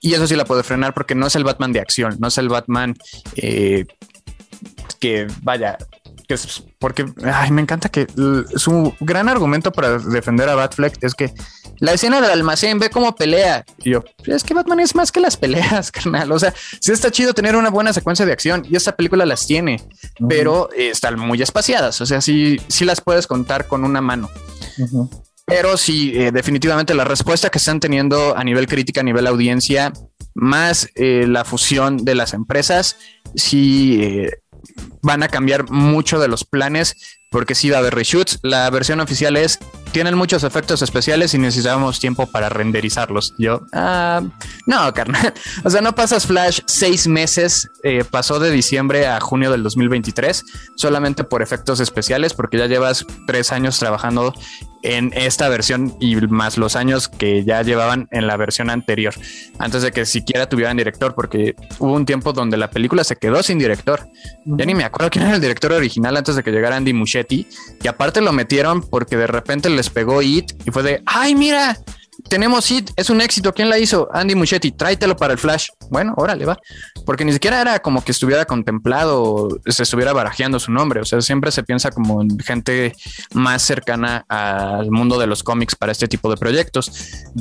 [0.00, 2.38] Y eso sí la puede frenar porque no es el Batman de acción, no es
[2.38, 2.94] el Batman
[3.36, 3.86] eh,
[5.00, 5.78] que vaya,
[6.28, 8.06] que es porque ay, me encanta que
[8.56, 11.32] su gran argumento para defender a Batfleck es que
[11.78, 13.64] la escena del almacén, ve cómo pelea.
[13.78, 16.32] Y yo, es que Batman es más que las peleas, carnal.
[16.32, 19.46] O sea, sí está chido tener una buena secuencia de acción y esta película las
[19.46, 19.82] tiene,
[20.28, 22.00] pero están muy espaciadas.
[22.00, 24.30] O sea, sí, sí las puedes contar con una mano.
[25.46, 29.92] Pero sí, eh, definitivamente la respuesta que están teniendo a nivel crítica, a nivel audiencia,
[30.34, 32.96] más eh, la fusión de las empresas,
[33.36, 34.30] sí eh,
[35.02, 36.96] van a cambiar mucho de los planes
[37.30, 38.40] porque sí va a haber reshoots.
[38.42, 39.60] La versión oficial es,
[39.96, 43.32] tienen muchos efectos especiales y necesitamos tiempo para renderizarlos.
[43.38, 44.20] Yo, ah,
[44.66, 45.32] no, carnal.
[45.64, 50.44] O sea, no pasas Flash seis meses, eh, pasó de diciembre a junio del 2023,
[50.76, 54.34] solamente por efectos especiales, porque ya llevas tres años trabajando
[54.82, 59.14] en esta versión y más los años que ya llevaban en la versión anterior,
[59.58, 63.42] antes de que siquiera tuvieran director, porque hubo un tiempo donde la película se quedó
[63.42, 64.08] sin director.
[64.44, 67.48] Ya ni me acuerdo quién era el director original antes de que llegara Andy Muschietti,
[67.82, 71.76] y aparte lo metieron porque de repente les pegó It y fue de, ay, mira,
[72.28, 73.52] tenemos It, es un éxito.
[73.52, 74.08] ¿Quién la hizo?
[74.12, 75.68] Andy Muchetti, tráetelo para el Flash.
[75.90, 76.58] Bueno, órale, va.
[77.04, 81.00] Porque ni siquiera era como que estuviera contemplado se estuviera barajeando su nombre.
[81.00, 82.94] O sea, siempre se piensa como en gente
[83.34, 86.90] más cercana al mundo de los cómics para este tipo de proyectos.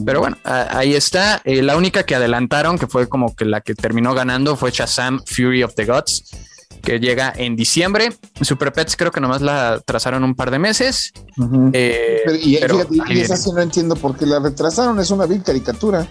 [0.06, 1.42] Pero bueno, ahí está.
[1.46, 5.22] Eh, la única que adelantaron, que fue como que la que terminó ganando, fue Shazam
[5.26, 6.24] Fury of the Gods
[6.82, 8.10] que llega en diciembre.
[8.42, 11.12] Super Pets creo que nomás la trazaron un par de meses.
[11.74, 16.08] Eh, y, esa sí no entiendo por qué la retrasaron, es una vil caricatura.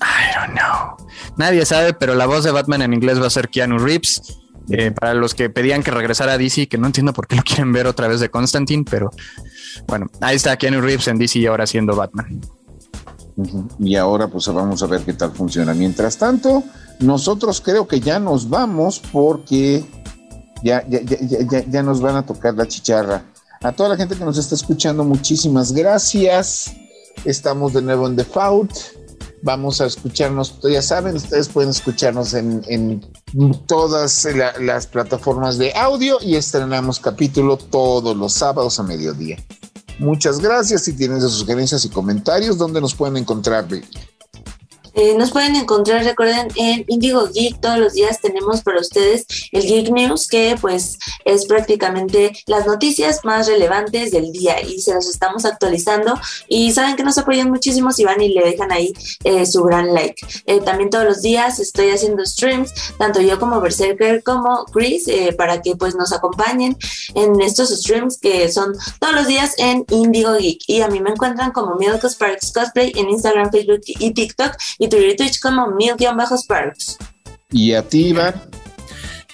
[0.00, 1.08] I don't know.
[1.36, 4.38] Nadie sabe, pero la voz de Batman en inglés va a ser Keanu Reeves.
[4.68, 7.42] Eh, para los que pedían que regresara a DC, que no entiendo por qué lo
[7.42, 9.10] quieren ver otra vez de Constantine, pero
[9.86, 12.40] bueno, ahí está Keanu Reeves en DC y ahora siendo Batman.
[13.78, 15.74] Y ahora pues vamos a ver qué tal funciona.
[15.74, 16.62] Mientras tanto,
[17.00, 19.84] nosotros creo que ya nos vamos porque
[20.62, 23.24] ya, ya, ya, ya, nos van a tocar la chicharra.
[23.62, 26.72] A toda la gente que nos está escuchando, muchísimas gracias.
[27.24, 28.72] Estamos de nuevo en Default.
[29.42, 33.04] Vamos a escucharnos, ya saben, ustedes pueden escucharnos en,
[33.66, 34.26] todas
[34.58, 39.36] las plataformas de audio y estrenamos capítulo todos los sábados a mediodía.
[39.98, 40.82] Muchas gracias.
[40.82, 43.66] Si tienen sugerencias y comentarios, ¿dónde nos pueden encontrar,
[44.96, 47.60] eh, nos pueden encontrar, recuerden, en Indigo Geek.
[47.60, 53.20] Todos los días tenemos para ustedes el Geek News, que pues es prácticamente las noticias
[53.22, 56.18] más relevantes del día y se las estamos actualizando.
[56.48, 59.92] Y saben que nos apoyan muchísimo si van y le dejan ahí eh, su gran
[59.92, 60.26] like.
[60.46, 65.04] Eh, también todos los días estoy haciendo streams, tanto yo como Berserker como Chris,
[65.36, 66.76] para que pues nos acompañen
[67.14, 70.60] en estos streams que son todos los días en Indigo Geek.
[70.68, 74.56] Y a mí me encuentran como Milk Sparks Cosplay en Instagram, Facebook y TikTok.
[74.88, 76.98] Twitter Twitch como mil-sparks.
[77.50, 78.34] ¿Y a ti, Iván?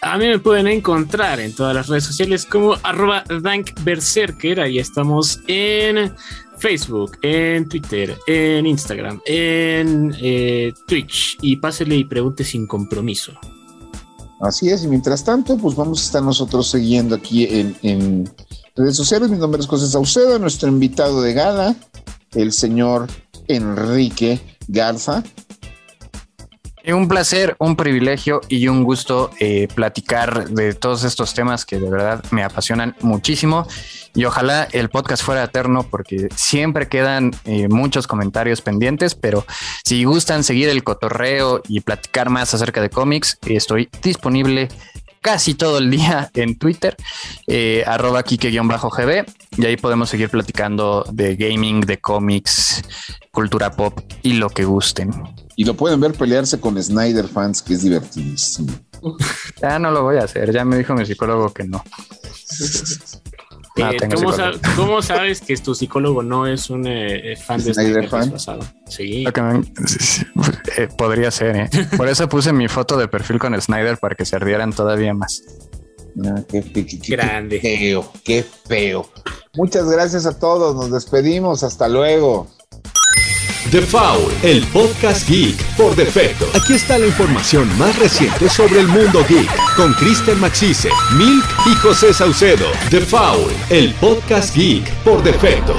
[0.02, 4.60] A mí me pueden encontrar en todas las redes sociales como arroba dankberserker.
[4.60, 6.12] Ahí estamos en
[6.58, 11.38] Facebook, en Twitter, en Instagram, en eh, Twitch.
[11.40, 13.32] Y pásele y pregunte sin compromiso.
[14.40, 18.28] Así es, y mientras tanto, pues vamos a estar nosotros siguiendo aquí en, en
[18.74, 19.30] redes sociales.
[19.30, 21.76] Mi nombre es José Saucedo, nuestro invitado de gala,
[22.34, 23.06] el señor
[23.46, 25.22] Enrique Garza.
[26.84, 31.88] Un placer, un privilegio y un gusto eh, platicar de todos estos temas que de
[31.88, 33.68] verdad me apasionan muchísimo.
[34.14, 39.46] Y ojalá el podcast fuera eterno porque siempre quedan eh, muchos comentarios pendientes, pero
[39.84, 44.68] si gustan seguir el cotorreo y platicar más acerca de cómics, estoy disponible
[45.22, 46.94] casi todo el día en Twitter,
[47.46, 49.24] eh, arroba kike-gb,
[49.56, 52.82] y ahí podemos seguir platicando de gaming, de cómics,
[53.30, 55.10] cultura pop y lo que gusten.
[55.56, 58.72] Y lo pueden ver pelearse con Snyder fans, que es divertidísimo.
[59.60, 61.82] Ya no lo voy a hacer, ya me dijo mi psicólogo que no.
[63.76, 63.98] Eh,
[64.76, 68.34] ¿cómo, sabes que tu psicólogo no es un eh, fan de Snyder fan?
[68.86, 69.24] Sí.
[70.76, 71.70] Eh, podría ser, ¿eh?
[71.96, 75.42] Por eso puse mi foto de perfil con Snyder para que se ardieran todavía más.
[76.48, 77.60] qué, Grande.
[77.60, 79.08] qué feo, qué feo.
[79.54, 82.48] Muchas gracias a todos, nos despedimos, hasta luego.
[83.72, 86.44] The Foul, el podcast geek por defecto.
[86.52, 91.74] Aquí está la información más reciente sobre el mundo geek con Kristen Maxise, Milk y
[91.76, 92.66] José Saucedo.
[92.90, 95.74] The Foul, el podcast geek por defecto.